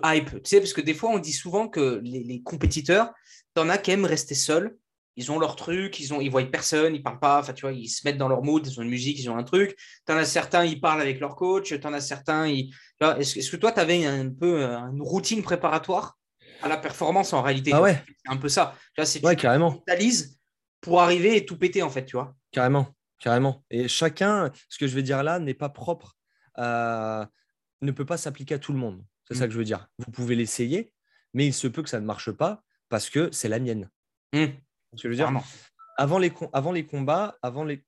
hype? 0.04 0.30
Tu 0.32 0.40
sais, 0.46 0.60
parce 0.60 0.74
que 0.74 0.82
des 0.82 0.96
fois, 0.96 1.12
on 1.12 1.20
dit 1.20 1.34
souvent 1.34 1.68
que 1.68 2.02
les, 2.04 2.42
compétiteurs, 2.42 3.14
en 3.56 3.70
as 3.70 3.78
qui 3.78 3.92
aiment 3.92 4.06
rester 4.06 4.34
seuls 4.34 4.76
ils 5.16 5.32
ont 5.32 5.40
leur 5.40 5.56
truc, 5.56 6.00
ils 6.00 6.14
ont, 6.14 6.22
ils 6.22 6.30
voient 6.30 6.44
personne, 6.44 6.96
ils 6.96 7.04
parlent 7.04 7.20
pas, 7.20 7.40
enfin 7.40 7.54
tu 7.54 7.62
vois, 7.62 7.72
ils 7.72 7.88
se 7.88 8.06
mettent 8.06 8.18
dans 8.18 8.28
leur 8.28 8.42
mood, 8.42 8.66
ils 8.66 8.80
ont 8.80 8.84
une 8.84 8.90
musique, 8.90 9.20
ils 9.20 9.30
ont 9.30 9.38
un 9.38 9.44
truc. 9.44 9.78
Tu 10.06 10.14
en 10.14 10.18
as 10.18 10.26
certains, 10.26 10.66
ils 10.66 10.82
parlent 10.82 11.02
avec 11.02 11.20
leur 11.20 11.36
coach, 11.36 11.68
tu 11.80 11.88
en 11.88 11.94
as 11.94 12.02
certains, 12.02 12.48
ils... 12.48 12.74
est-ce, 13.02 13.50
que 13.50 13.58
toi, 13.58 13.72
tu 13.72 13.80
avais 13.80 14.06
un 14.06 14.30
peu 14.30 14.64
euh, 14.64 14.78
une 14.92 15.02
routine 15.02 15.44
préparatoire 15.44 16.18
à 16.62 16.68
la 16.68 16.78
performance 16.78 17.34
en 17.34 17.42
réalité? 17.42 17.72
Ah 17.74 17.82
ouais. 17.82 18.04
C'est 18.26 18.32
un 18.32 18.38
peu 18.38 18.50
ça. 18.50 18.76
Tu 18.96 19.02
vois, 19.02 19.06
c'est 19.06 19.24
ouais, 19.24 19.36
carrément. 19.36 19.84
pour 20.82 21.02
arriver 21.02 21.38
et 21.38 21.46
tout 21.46 21.58
péter 21.58 21.84
en 21.84 21.90
fait, 21.90 22.06
tu 22.06 22.16
vois. 22.16 22.36
Carrément, 22.52 22.88
carrément. 23.20 23.64
Et 23.70 23.88
chacun, 23.88 24.52
ce 24.70 24.78
que 24.78 24.88
je 24.88 24.96
vais 24.96 25.04
dire 25.04 25.24
là, 25.24 25.40
n'est 25.40 25.54
pas 25.54 25.70
propre, 25.70 26.18
ne 26.58 27.92
peut 27.92 28.06
pas 28.06 28.18
s'appliquer 28.18 28.56
à 28.56 28.60
tout 28.60 28.74
le 28.74 28.80
monde. 28.80 29.04
C'est 29.28 29.36
ça 29.36 29.46
mm. 29.46 29.48
que 29.48 29.54
je 29.54 29.58
veux 29.60 29.64
dire. 29.64 29.88
Vous 30.00 30.12
pouvez 30.12 30.36
l'essayer, 30.36 30.92
mais 31.34 31.46
il 31.46 31.54
se 31.54 31.68
peut 31.68 31.84
que 31.84 31.90
ça 31.90 32.00
ne 32.00 32.06
marche 32.06 32.32
pas 32.32 32.64
parce 32.90 33.10
que 33.10 33.30
c'est 33.32 33.50
la 33.50 33.60
mienne. 33.60 33.90
Mm 34.34 34.48
je 34.96 35.08
veux 35.08 35.16
dire, 35.16 35.32
avant 35.98 36.18
les, 36.18 36.34
avant 36.54 36.72
les 36.72 36.86
combats, 36.86 37.38
avant 37.42 37.64
les. 37.64 37.84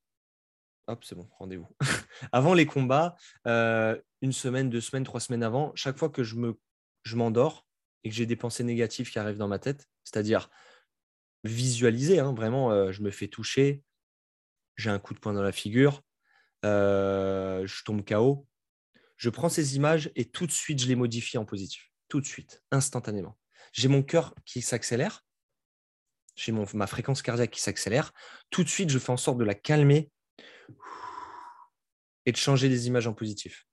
Hop, 0.87 1.03
c'est 1.03 1.15
bon, 1.15 1.27
rendez-vous. 1.39 1.67
avant 2.31 2.53
les 2.53 2.65
combats, 2.65 3.15
euh, 3.47 3.99
une 4.21 4.33
semaine, 4.33 4.69
deux 4.69 4.81
semaines, 4.81 5.03
trois 5.03 5.19
semaines 5.19 5.43
avant, 5.43 5.71
chaque 5.75 5.97
fois 5.97 6.09
que 6.09 6.23
je 6.23 6.35
me, 6.35 6.59
je 7.03 7.15
m'endors 7.15 7.65
et 8.03 8.09
que 8.09 8.15
j'ai 8.15 8.27
des 8.27 8.35
pensées 8.35 8.63
négatives 8.63 9.09
qui 9.09 9.17
arrivent 9.17 9.37
dans 9.37 9.47
ma 9.47 9.57
tête, 9.57 9.87
c'est-à-dire 10.03 10.49
visualiser, 11.43 12.19
hein, 12.19 12.33
vraiment, 12.33 12.71
euh, 12.71 12.91
je 12.91 13.01
me 13.01 13.09
fais 13.09 13.27
toucher, 13.27 13.83
j'ai 14.77 14.89
un 14.89 14.99
coup 14.99 15.13
de 15.13 15.19
poing 15.19 15.33
dans 15.33 15.41
la 15.41 15.51
figure, 15.51 16.03
euh, 16.65 17.65
je 17.65 17.83
tombe 17.83 18.03
KO. 18.03 18.47
Je 19.17 19.29
prends 19.29 19.49
ces 19.49 19.75
images 19.75 20.11
et 20.15 20.25
tout 20.25 20.45
de 20.45 20.51
suite, 20.51 20.79
je 20.79 20.87
les 20.87 20.95
modifie 20.95 21.37
en 21.37 21.45
positif. 21.45 21.89
Tout 22.09 22.19
de 22.19 22.25
suite, 22.25 22.63
instantanément. 22.71 23.37
J'ai 23.71 23.87
mon 23.87 24.03
cœur 24.03 24.35
qui 24.45 24.61
s'accélère 24.61 25.25
j'ai 26.35 26.51
ma 26.51 26.87
fréquence 26.87 27.21
cardiaque 27.21 27.51
qui 27.51 27.61
s'accélère, 27.61 28.11
tout 28.49 28.63
de 28.63 28.69
suite, 28.69 28.89
je 28.89 28.99
fais 28.99 29.11
en 29.11 29.17
sorte 29.17 29.37
de 29.37 29.43
la 29.43 29.55
calmer 29.55 30.09
et 32.25 32.31
de 32.31 32.37
changer 32.37 32.69
des 32.69 32.87
images 32.87 33.07
en 33.07 33.13
positif. 33.13 33.65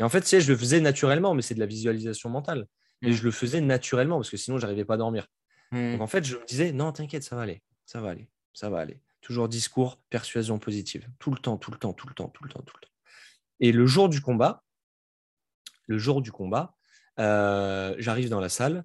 Et 0.00 0.04
en 0.04 0.08
fait, 0.08 0.24
sais, 0.24 0.40
je 0.40 0.50
le 0.50 0.56
faisais 0.56 0.80
naturellement, 0.80 1.34
mais 1.34 1.42
c'est 1.42 1.54
de 1.54 1.60
la 1.60 1.66
visualisation 1.66 2.30
mentale. 2.30 2.66
Et 3.02 3.12
je 3.12 3.22
le 3.22 3.30
faisais 3.30 3.60
naturellement 3.60 4.16
parce 4.16 4.30
que 4.30 4.36
sinon, 4.36 4.58
je 4.58 4.62
n'arrivais 4.62 4.84
pas 4.84 4.94
à 4.94 4.96
dormir. 4.96 5.26
Mmh. 5.70 5.92
Donc 5.92 6.00
en 6.00 6.06
fait, 6.06 6.24
je 6.24 6.36
me 6.36 6.44
disais, 6.46 6.72
non, 6.72 6.90
t'inquiète, 6.92 7.22
ça 7.22 7.36
va 7.36 7.42
aller, 7.42 7.62
ça 7.84 8.00
va 8.00 8.10
aller, 8.10 8.28
ça 8.52 8.70
va 8.70 8.80
aller. 8.80 9.00
Toujours 9.20 9.48
discours, 9.48 10.00
persuasion 10.10 10.58
positive. 10.58 11.08
Tout 11.18 11.30
le 11.30 11.38
temps, 11.38 11.58
tout 11.58 11.70
le 11.70 11.78
temps, 11.78 11.92
tout 11.92 12.08
le 12.08 12.14
temps, 12.14 12.28
tout 12.28 12.44
le 12.44 12.50
temps, 12.50 12.62
tout 12.62 12.76
le 12.76 12.86
temps. 12.86 12.92
Et 13.60 13.72
le 13.72 13.86
jour 13.86 14.08
du 14.08 14.20
combat, 14.20 14.64
le 15.86 15.98
jour 15.98 16.22
du 16.22 16.32
combat, 16.32 16.74
euh, 17.18 17.94
j'arrive 17.98 18.28
dans 18.28 18.40
la 18.40 18.48
salle 18.48 18.84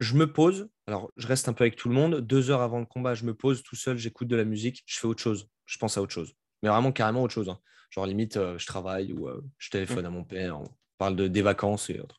je 0.00 0.14
me 0.14 0.32
pose, 0.32 0.68
alors 0.86 1.12
je 1.18 1.26
reste 1.26 1.48
un 1.48 1.52
peu 1.52 1.62
avec 1.64 1.76
tout 1.76 1.88
le 1.90 1.94
monde, 1.94 2.20
deux 2.20 2.50
heures 2.50 2.62
avant 2.62 2.80
le 2.80 2.86
combat, 2.86 3.14
je 3.14 3.24
me 3.24 3.34
pose 3.34 3.62
tout 3.62 3.76
seul, 3.76 3.98
j'écoute 3.98 4.28
de 4.28 4.36
la 4.36 4.44
musique, 4.44 4.82
je 4.86 4.98
fais 4.98 5.06
autre 5.06 5.22
chose, 5.22 5.48
je 5.66 5.76
pense 5.78 5.98
à 5.98 6.02
autre 6.02 6.12
chose. 6.12 6.34
Mais 6.62 6.70
vraiment 6.70 6.90
carrément 6.90 7.22
autre 7.22 7.34
chose. 7.34 7.50
Hein. 7.50 7.60
Genre 7.90 8.06
limite, 8.06 8.38
euh, 8.38 8.56
je 8.58 8.66
travaille 8.66 9.12
ou 9.12 9.28
euh, 9.28 9.42
je 9.58 9.68
téléphone 9.68 10.06
à 10.06 10.10
mon 10.10 10.24
père, 10.24 10.58
on 10.60 10.68
parle 10.96 11.16
de, 11.16 11.28
des 11.28 11.42
vacances 11.42 11.90
et 11.90 12.00
autres. 12.00 12.16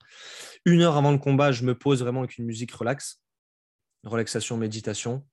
Une 0.65 0.81
heure 0.81 0.95
avant 0.95 1.11
le 1.11 1.17
combat, 1.17 1.51
je 1.51 1.63
me 1.63 1.75
pose 1.75 2.03
vraiment 2.03 2.19
avec 2.19 2.37
une 2.37 2.45
musique 2.45 2.71
relax, 2.71 3.21
relaxation, 4.03 4.57
méditation. 4.57 5.25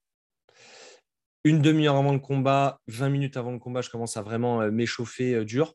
Une 1.44 1.60
demi-heure 1.60 1.96
avant 1.96 2.12
le 2.12 2.18
combat, 2.18 2.80
20 2.88 3.10
minutes 3.10 3.36
avant 3.36 3.52
le 3.52 3.58
combat, 3.58 3.82
je 3.82 3.90
commence 3.90 4.16
à 4.16 4.22
vraiment 4.22 4.62
euh, 4.62 4.70
m'échauffer 4.70 5.44
dur 5.44 5.74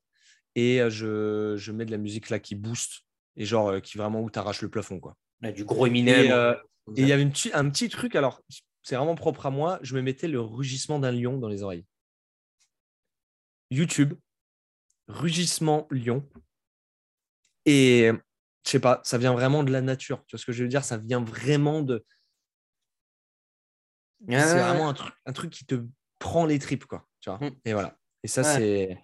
et 0.56 0.82
je, 0.90 1.56
je, 1.58 1.72
mets 1.72 1.86
de 1.86 1.92
la 1.92 1.98
musique 1.98 2.30
là 2.30 2.40
qui 2.40 2.54
booste 2.54 3.02
et 3.36 3.46
genre 3.46 3.82
qui 3.82 3.98
vraiment 3.98 4.22
où 4.22 4.30
t'arraches 4.30 4.62
le 4.62 4.70
plafond 4.70 5.00
quoi 5.00 5.18
du 5.52 5.66
gros 5.66 5.86
Eminem. 5.86 6.32
Euh, 6.32 6.54
et 6.96 7.02
il 7.02 7.08
y 7.08 7.14
avait 7.14 7.24
un 7.54 7.70
petit 7.70 7.90
truc, 7.90 8.16
alors 8.16 8.42
c'est 8.82 8.96
vraiment 8.96 9.16
propre 9.16 9.46
à 9.46 9.50
moi, 9.50 9.80
je 9.82 9.96
me 9.96 10.02
mettais 10.02 10.28
le 10.28 10.42
rugissement 10.42 11.00
d'un 11.00 11.12
lion 11.12 11.38
dans 11.38 11.48
les 11.48 11.64
oreilles. 11.64 11.86
YouTube, 13.72 14.14
rugissement 15.08 15.88
lion. 15.90 16.28
Et 17.66 18.12
je 18.66 18.70
sais 18.70 18.80
pas, 18.80 19.02
ça 19.04 19.18
vient 19.18 19.34
vraiment 19.34 19.64
de 19.64 19.72
la 19.72 19.82
nature. 19.82 20.24
Tu 20.28 20.36
vois 20.36 20.40
ce 20.40 20.46
que 20.46 20.52
je 20.52 20.64
veux 20.64 20.70
dire? 20.70 20.84
Ça 20.84 20.98
vient 20.98 21.24
vraiment 21.24 21.82
de. 21.82 22.06
c'est 24.28 24.60
vraiment 24.60 24.90
un 24.90 24.94
truc, 24.94 25.14
un 25.26 25.34
truc 25.34 25.52
qui 25.52 25.66
te 25.66 25.82
prend 26.20 26.46
les 26.46 26.60
tripes, 26.60 26.86
quoi. 26.86 27.08
Tu 27.22 27.30
vois? 27.30 27.40
Mm. 27.40 27.56
Et 27.66 27.74
voilà. 27.74 27.98
Et 28.24 28.28
ça, 28.28 28.44
c'est 28.44 28.98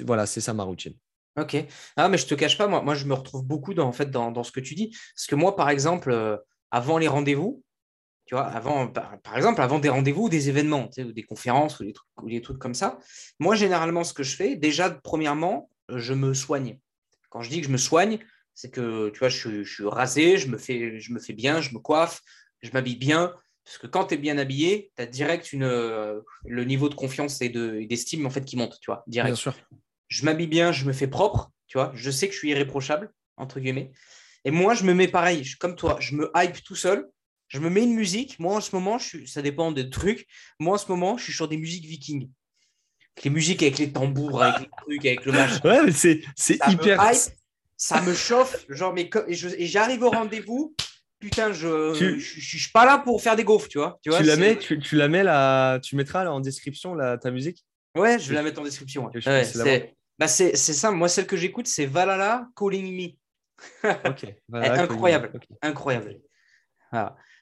voilà, 0.00 0.26
c'est 0.26 0.40
ça 0.40 0.54
ma 0.54 0.62
routine. 0.62 0.94
Ok. 1.36 1.56
Ah, 1.96 2.08
mais 2.08 2.18
je 2.18 2.26
te 2.26 2.34
cache 2.34 2.56
pas, 2.56 2.68
moi, 2.68 2.82
moi 2.82 2.94
je 2.94 3.06
me 3.06 3.14
retrouve 3.14 3.44
beaucoup 3.44 3.74
dans, 3.74 3.88
en 3.88 3.92
fait, 3.92 4.10
dans, 4.10 4.42
ce 4.44 4.52
que 4.52 4.60
tu 4.60 4.74
dis. 4.74 4.96
Parce 5.14 5.26
que 5.26 5.34
moi, 5.34 5.56
par 5.56 5.68
exemple, 5.68 6.10
euh, 6.10 6.36
avant 6.70 6.98
les 6.98 7.08
rendez-vous, 7.08 7.62
tu 8.26 8.34
vois, 8.34 8.46
avant, 8.46 8.88
par, 8.88 9.36
exemple, 9.36 9.60
avant 9.60 9.78
des 9.78 9.88
rendez-vous 9.88 10.24
ou 10.24 10.28
des 10.28 10.48
événements, 10.48 10.86
tu 10.88 11.02
sais, 11.02 11.04
ou 11.04 11.12
des 11.12 11.24
conférences 11.24 11.80
ou 11.80 11.84
des, 11.84 11.92
trucs, 11.92 12.08
ou 12.22 12.28
des 12.28 12.40
trucs 12.40 12.58
comme 12.58 12.74
ça, 12.74 12.98
moi, 13.38 13.54
généralement, 13.54 14.04
ce 14.04 14.14
que 14.14 14.22
je 14.22 14.34
fais, 14.34 14.56
déjà, 14.56 14.90
premièrement, 14.90 15.68
je 15.88 16.14
me 16.14 16.32
soigne. 16.32 16.78
Quand 17.30 17.42
je 17.42 17.50
dis 17.50 17.60
que 17.60 17.66
je 17.66 17.72
me 17.72 17.78
soigne, 17.78 18.18
c'est 18.54 18.70
que, 18.70 19.10
tu 19.10 19.18
vois, 19.18 19.28
je, 19.28 19.64
suis 19.64 19.86
rasé, 19.86 20.38
je 20.38 20.48
me, 20.48 20.56
fais, 20.56 21.00
je 21.00 21.12
me 21.12 21.18
fais 21.18 21.32
bien, 21.32 21.60
je 21.60 21.74
me 21.74 21.80
coiffe, 21.80 22.22
je 22.62 22.70
m'habille 22.72 22.96
bien. 22.96 23.34
Parce 23.64 23.78
que 23.78 23.86
quand 23.86 24.06
tu 24.06 24.14
es 24.14 24.18
bien 24.18 24.38
habillé, 24.38 24.92
tu 24.96 25.02
as 25.02 25.06
direct 25.06 25.52
une, 25.52 25.64
euh, 25.64 26.20
le 26.44 26.64
niveau 26.64 26.88
de 26.88 26.94
confiance 26.94 27.40
et 27.42 27.48
d'estime 27.48 28.24
en 28.26 28.30
fait 28.30 28.44
qui 28.44 28.56
monte, 28.56 28.78
tu 28.80 28.90
vois, 28.90 29.04
direct. 29.06 29.30
Bien 29.30 29.36
sûr 29.36 29.54
je 30.14 30.24
m'habille 30.24 30.46
bien, 30.46 30.70
je 30.70 30.84
me 30.84 30.92
fais 30.92 31.08
propre, 31.08 31.50
tu 31.66 31.76
vois. 31.76 31.90
Je 31.96 32.08
sais 32.08 32.28
que 32.28 32.34
je 32.34 32.38
suis 32.38 32.50
irréprochable, 32.50 33.12
entre 33.36 33.58
guillemets. 33.58 33.90
Et 34.44 34.52
moi, 34.52 34.74
je 34.74 34.84
me 34.84 34.94
mets 34.94 35.08
pareil, 35.08 35.44
comme 35.58 35.74
toi, 35.74 35.96
je 35.98 36.14
me 36.14 36.30
hype 36.36 36.62
tout 36.62 36.76
seul. 36.76 37.08
Je 37.48 37.58
me 37.58 37.68
mets 37.68 37.82
une 37.82 37.94
musique. 37.94 38.38
Moi, 38.38 38.54
en 38.54 38.60
ce 38.60 38.74
moment, 38.76 38.96
je 38.98 39.06
suis, 39.06 39.28
ça 39.28 39.42
dépend 39.42 39.72
des 39.72 39.90
trucs. 39.90 40.26
Moi, 40.60 40.74
en 40.74 40.78
ce 40.78 40.86
moment, 40.88 41.18
je 41.18 41.24
suis 41.24 41.32
sur 41.32 41.48
des 41.48 41.56
musiques 41.56 41.84
vikings. 41.84 42.30
Les 43.24 43.30
musiques 43.30 43.62
avec 43.62 43.78
les 43.78 43.92
tambours, 43.92 44.40
avec 44.40 44.60
les 44.60 44.68
trucs, 44.82 45.04
avec 45.04 45.24
le 45.24 45.32
machin. 45.32 45.60
Ouais, 45.64 45.84
mais 45.84 45.92
c'est, 45.92 46.22
c'est 46.36 46.58
hyper. 46.68 47.02
Me 47.02 47.12
hype, 47.12 47.34
ça 47.76 48.00
me 48.00 48.14
chauffe. 48.14 48.64
Genre, 48.68 48.92
mais 48.94 49.10
et 49.26 49.66
j'arrive 49.66 50.04
au 50.04 50.10
rendez-vous. 50.10 50.76
Putain, 51.18 51.52
je, 51.52 51.94
je, 51.94 52.18
je, 52.18 52.58
suis 52.58 52.70
pas 52.70 52.84
là 52.84 52.98
pour 52.98 53.20
faire 53.20 53.34
des 53.34 53.44
gaufres, 53.44 53.68
tu 53.68 53.78
vois. 53.78 53.98
Tu, 54.02 54.10
vois, 54.10 54.20
tu 54.20 54.26
la 54.26 54.36
mets, 54.36 54.58
tu, 54.58 54.78
tu, 54.78 54.94
la 54.94 55.08
mets 55.08 55.24
là, 55.24 55.80
tu 55.80 55.96
mettras 55.96 56.22
là, 56.22 56.32
en 56.32 56.40
description 56.40 56.96
ta 57.20 57.30
musique? 57.30 57.64
Ouais, 57.96 58.18
je 58.18 58.28
vais 58.28 58.34
la 58.34 58.42
mettre 58.42 58.60
en 58.60 58.64
description. 58.64 59.10
Ouais. 59.14 59.44
c'est, 59.44 59.93
bah 60.18 60.28
c'est, 60.28 60.56
ça. 60.56 60.90
Moi, 60.90 61.08
celle 61.08 61.26
que 61.26 61.36
j'écoute, 61.36 61.66
c'est 61.66 61.86
Valhalla 61.86 62.48
Calling 62.56 62.94
Me. 62.94 63.08
ok. 64.08 64.34
incroyable, 64.52 65.40
incroyable. 65.62 66.20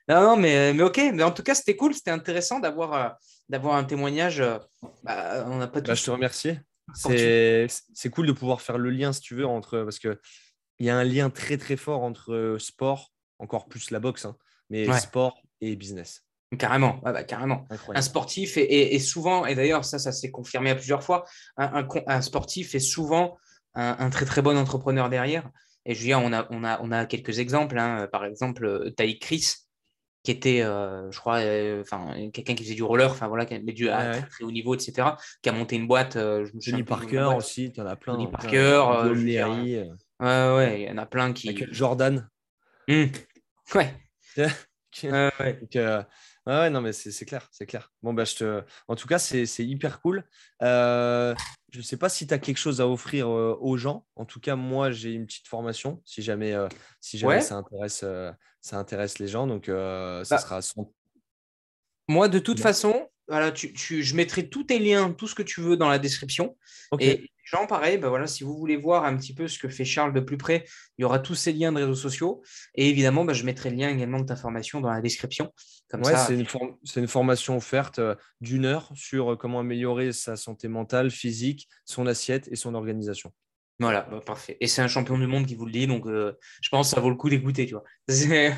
Non, 0.08 0.20
non, 0.20 0.36
mais, 0.36 0.72
mais 0.72 0.82
ok. 0.82 1.00
Mais 1.14 1.22
en 1.22 1.30
tout 1.30 1.42
cas, 1.42 1.54
c'était 1.54 1.76
cool. 1.76 1.94
C'était 1.94 2.10
intéressant 2.10 2.60
d'avoir, 2.60 2.92
euh, 2.94 3.08
d'avoir 3.48 3.76
un 3.76 3.84
témoignage. 3.84 4.40
Euh, 4.40 4.58
bah, 5.02 5.44
on 5.46 5.58
n'a 5.58 5.68
pas 5.68 5.80
bah, 5.80 5.94
je 5.94 6.04
te 6.04 6.10
remercie. 6.10 6.58
C'est, 6.94 7.66
c'est 7.94 8.10
cool 8.10 8.26
de 8.26 8.32
pouvoir 8.32 8.60
faire 8.60 8.78
le 8.78 8.90
lien, 8.90 9.12
si 9.12 9.20
tu 9.20 9.34
veux, 9.34 9.46
entre. 9.46 9.82
Parce 9.82 9.98
qu'il 9.98 10.18
y 10.80 10.90
a 10.90 10.96
un 10.96 11.04
lien 11.04 11.30
très, 11.30 11.56
très 11.56 11.76
fort 11.76 12.02
entre 12.02 12.32
euh, 12.32 12.58
sport, 12.58 13.12
encore 13.38 13.68
plus 13.68 13.90
la 13.90 14.00
boxe, 14.00 14.24
hein, 14.24 14.36
mais 14.70 14.90
sport 14.98 15.40
et 15.60 15.76
business. 15.76 16.24
Carrément, 16.58 17.00
bah, 17.02 17.22
carrément. 17.24 17.66
Un 17.94 18.02
sportif 18.02 18.56
est, 18.56 18.98
souvent, 18.98 19.46
et 19.46 19.54
d'ailleurs 19.54 19.84
ça, 19.84 19.98
ça 19.98 20.12
s'est 20.12 20.30
confirmé 20.30 20.70
à 20.70 20.74
plusieurs 20.74 21.02
fois, 21.02 21.24
un, 21.56 21.86
un, 22.06 22.20
sportif 22.20 22.74
est 22.74 22.80
souvent 22.80 23.38
un, 23.74 24.10
très 24.10 24.24
très 24.24 24.42
bon 24.42 24.56
entrepreneur 24.56 25.08
derrière. 25.08 25.50
Et 25.84 25.94
Julien, 25.94 26.20
on 26.22 26.32
a, 26.32 26.46
on 26.50 26.62
a, 26.62 26.80
on 26.82 26.92
a 26.92 27.06
quelques 27.06 27.38
exemples. 27.38 27.78
Hein. 27.78 28.08
Par 28.12 28.24
exemple, 28.24 28.64
euh, 28.64 28.90
Taï 28.90 29.18
Chris, 29.18 29.54
qui 30.22 30.30
était, 30.30 30.62
euh, 30.62 31.10
je 31.10 31.18
crois, 31.18 31.38
euh, 31.38 31.82
quelqu'un 32.32 32.54
qui 32.54 32.62
faisait 32.62 32.76
du 32.76 32.84
roller, 32.84 33.10
enfin 33.10 33.26
voilà, 33.26 33.46
qui 33.46 33.54
avait 33.54 33.72
du 33.72 33.88
à 33.88 34.20
très, 34.20 34.44
haut 34.44 34.52
niveau, 34.52 34.74
etc., 34.74 35.08
qui 35.42 35.48
a 35.48 35.52
monté 35.52 35.74
une 35.74 35.88
boîte. 35.88 36.14
je 36.14 36.48
Johnny 36.60 36.84
Parker 36.84 37.30
aussi, 37.36 37.72
tu 37.72 37.80
en 37.80 37.86
as 37.86 37.96
plein. 37.96 38.12
Johnny 38.12 38.30
Parker, 38.30 38.84
ouais, 40.20 40.54
ouais, 40.54 40.82
il 40.82 40.88
y 40.88 40.90
en 40.90 40.98
a 40.98 41.06
plein 41.06 41.32
qui. 41.32 41.66
Jordan. 41.72 42.28
Mmh. 42.86 43.06
Ouais. 43.74 43.94
ouais. 46.46 46.52
Ouais, 46.52 46.70
non, 46.70 46.80
mais 46.80 46.92
c'est 46.92 47.24
clair, 47.24 47.48
c'est 47.50 47.66
clair. 47.66 47.92
Bon, 48.02 48.12
bah, 48.14 48.24
je 48.24 48.36
te... 48.36 48.62
En 48.88 48.96
tout 48.96 49.08
cas, 49.08 49.18
c'est 49.18 49.46
hyper 49.58 50.00
cool. 50.00 50.24
Euh, 50.62 51.34
je 51.72 51.78
ne 51.78 51.82
sais 51.82 51.96
pas 51.96 52.08
si 52.08 52.26
tu 52.26 52.34
as 52.34 52.38
quelque 52.38 52.58
chose 52.58 52.80
à 52.80 52.88
offrir 52.88 53.28
euh, 53.28 53.56
aux 53.60 53.76
gens. 53.76 54.06
En 54.16 54.24
tout 54.24 54.40
cas, 54.40 54.56
moi, 54.56 54.90
j'ai 54.90 55.12
une 55.12 55.26
petite 55.26 55.48
formation 55.48 56.02
si 56.04 56.22
jamais, 56.22 56.52
euh, 56.52 56.68
si 57.00 57.18
jamais 57.18 57.40
ça, 57.40 57.56
intéresse, 57.56 58.04
ça 58.60 58.78
intéresse 58.78 59.18
les 59.18 59.28
gens. 59.28 59.46
Donc, 59.46 59.66
ça 59.66 60.22
bah 60.30 60.38
sera 60.38 60.62
son... 60.62 60.92
Moi, 62.08 62.28
de 62.28 62.38
toute 62.38 62.60
façon, 62.60 63.08
voilà, 63.28 63.52
tu, 63.52 63.72
tu, 63.72 64.02
je 64.02 64.14
mettrai 64.14 64.48
tous 64.48 64.64
tes 64.64 64.78
liens, 64.78 65.12
tout 65.12 65.26
ce 65.26 65.34
que 65.34 65.42
tu 65.42 65.60
veux 65.60 65.76
dans 65.76 65.88
la 65.88 65.98
description. 65.98 66.56
Et 66.98 67.31
gens, 67.52 67.66
pareil, 67.66 67.98
bah 67.98 68.08
voilà, 68.08 68.26
si 68.26 68.44
vous 68.44 68.56
voulez 68.56 68.76
voir 68.76 69.04
un 69.04 69.16
petit 69.16 69.34
peu 69.34 69.48
ce 69.48 69.58
que 69.58 69.68
fait 69.68 69.84
Charles 69.84 70.12
de 70.12 70.20
plus 70.20 70.36
près, 70.36 70.64
il 70.98 71.02
y 71.02 71.04
aura 71.04 71.18
tous 71.18 71.34
ces 71.34 71.52
liens 71.52 71.72
de 71.72 71.78
réseaux 71.78 71.94
sociaux. 71.94 72.42
Et 72.74 72.88
évidemment, 72.88 73.24
bah, 73.24 73.32
je 73.32 73.44
mettrai 73.44 73.70
le 73.70 73.76
lien 73.76 73.88
également 73.88 74.20
de 74.20 74.26
ta 74.26 74.36
formation 74.36 74.80
dans 74.80 74.90
la 74.90 75.00
description. 75.00 75.52
Comme 75.88 76.02
ouais, 76.02 76.16
c'est 76.16 76.34
une, 76.34 76.46
une, 76.96 77.08
formation 77.08 77.56
offerte 77.56 77.98
euh, 77.98 78.14
d'une 78.40 78.64
heure 78.64 78.90
sur 78.94 79.32
euh, 79.32 79.36
comment 79.36 79.60
améliorer 79.60 80.12
sa 80.12 80.36
santé 80.36 80.68
mentale, 80.68 81.10
physique, 81.10 81.68
son 81.84 82.06
assiette 82.06 82.48
et 82.50 82.56
son 82.56 82.74
organisation. 82.74 83.32
Voilà, 83.78 84.02
bah, 84.02 84.20
parfait. 84.24 84.56
Et 84.60 84.66
c'est 84.66 84.80
un 84.80 84.88
champion 84.88 85.18
du 85.18 85.26
monde 85.26 85.46
qui 85.46 85.54
vous 85.54 85.66
le 85.66 85.72
dit, 85.72 85.86
donc 85.86 86.06
euh, 86.06 86.38
je 86.62 86.68
pense 86.70 86.88
que 86.88 86.94
ça 86.94 87.00
vaut 87.00 87.10
le 87.10 87.16
coup 87.16 87.28
d'écouter, 87.28 87.66
tu 87.66 87.74
vois. 87.74 87.84
et 88.08 88.52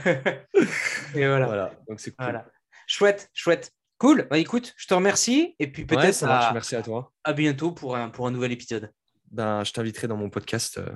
voilà. 1.15 1.47
voilà. 1.47 1.73
Donc 1.89 2.01
c'est 2.01 2.11
cool. 2.11 2.25
Voilà. 2.25 2.47
Chouette, 2.87 3.31
chouette. 3.33 3.73
Cool. 4.05 4.27
Bah, 4.31 4.37
écoute, 4.37 4.75
je 4.77 4.87
te 4.87 4.93
remercie. 4.93 5.55
Et 5.59 5.73
puis 5.73 5.87
peut-être 5.87 6.25
à... 6.25 6.53
Merci 6.53 6.77
à 6.77 6.83
toi. 6.83 7.11
À 7.25 7.33
bientôt 7.33 7.73
pour 7.73 7.97
un, 7.97 8.11
pour 8.11 8.27
un 8.27 8.31
nouvel 8.31 8.53
épisode. 8.53 8.91
Ben, 9.31 9.65
je 9.65 9.73
t'inviterai 9.73 10.09
dans 10.09 10.17
mon 10.19 10.29
podcast. 10.29 10.77
Euh, 10.77 10.91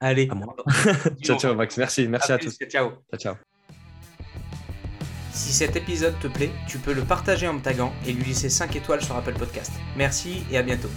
Allez. 0.00 0.30
ciao, 1.22 1.38
ciao, 1.38 1.54
Max. 1.54 1.76
Merci. 1.76 2.08
Merci 2.08 2.32
à, 2.32 2.38
tous. 2.38 2.56
Ciao. 2.70 2.92
Ciao, 3.10 3.18
ciao. 3.18 3.34
Si 5.32 5.52
cet 5.52 5.76
épisode 5.76 6.18
te 6.18 6.28
plaît, 6.28 6.50
tu 6.66 6.78
peux 6.78 6.94
le 6.94 7.02
partager 7.02 7.46
en 7.46 7.52
me 7.52 7.60
taguant 7.60 7.92
et 8.06 8.12
lui 8.12 8.24
laisser 8.24 8.48
5 8.48 8.74
étoiles 8.74 9.02
sur 9.02 9.16
Apple 9.16 9.34
Podcast. 9.34 9.72
Merci 9.94 10.44
et 10.50 10.56
à 10.56 10.62
bientôt. 10.62 10.90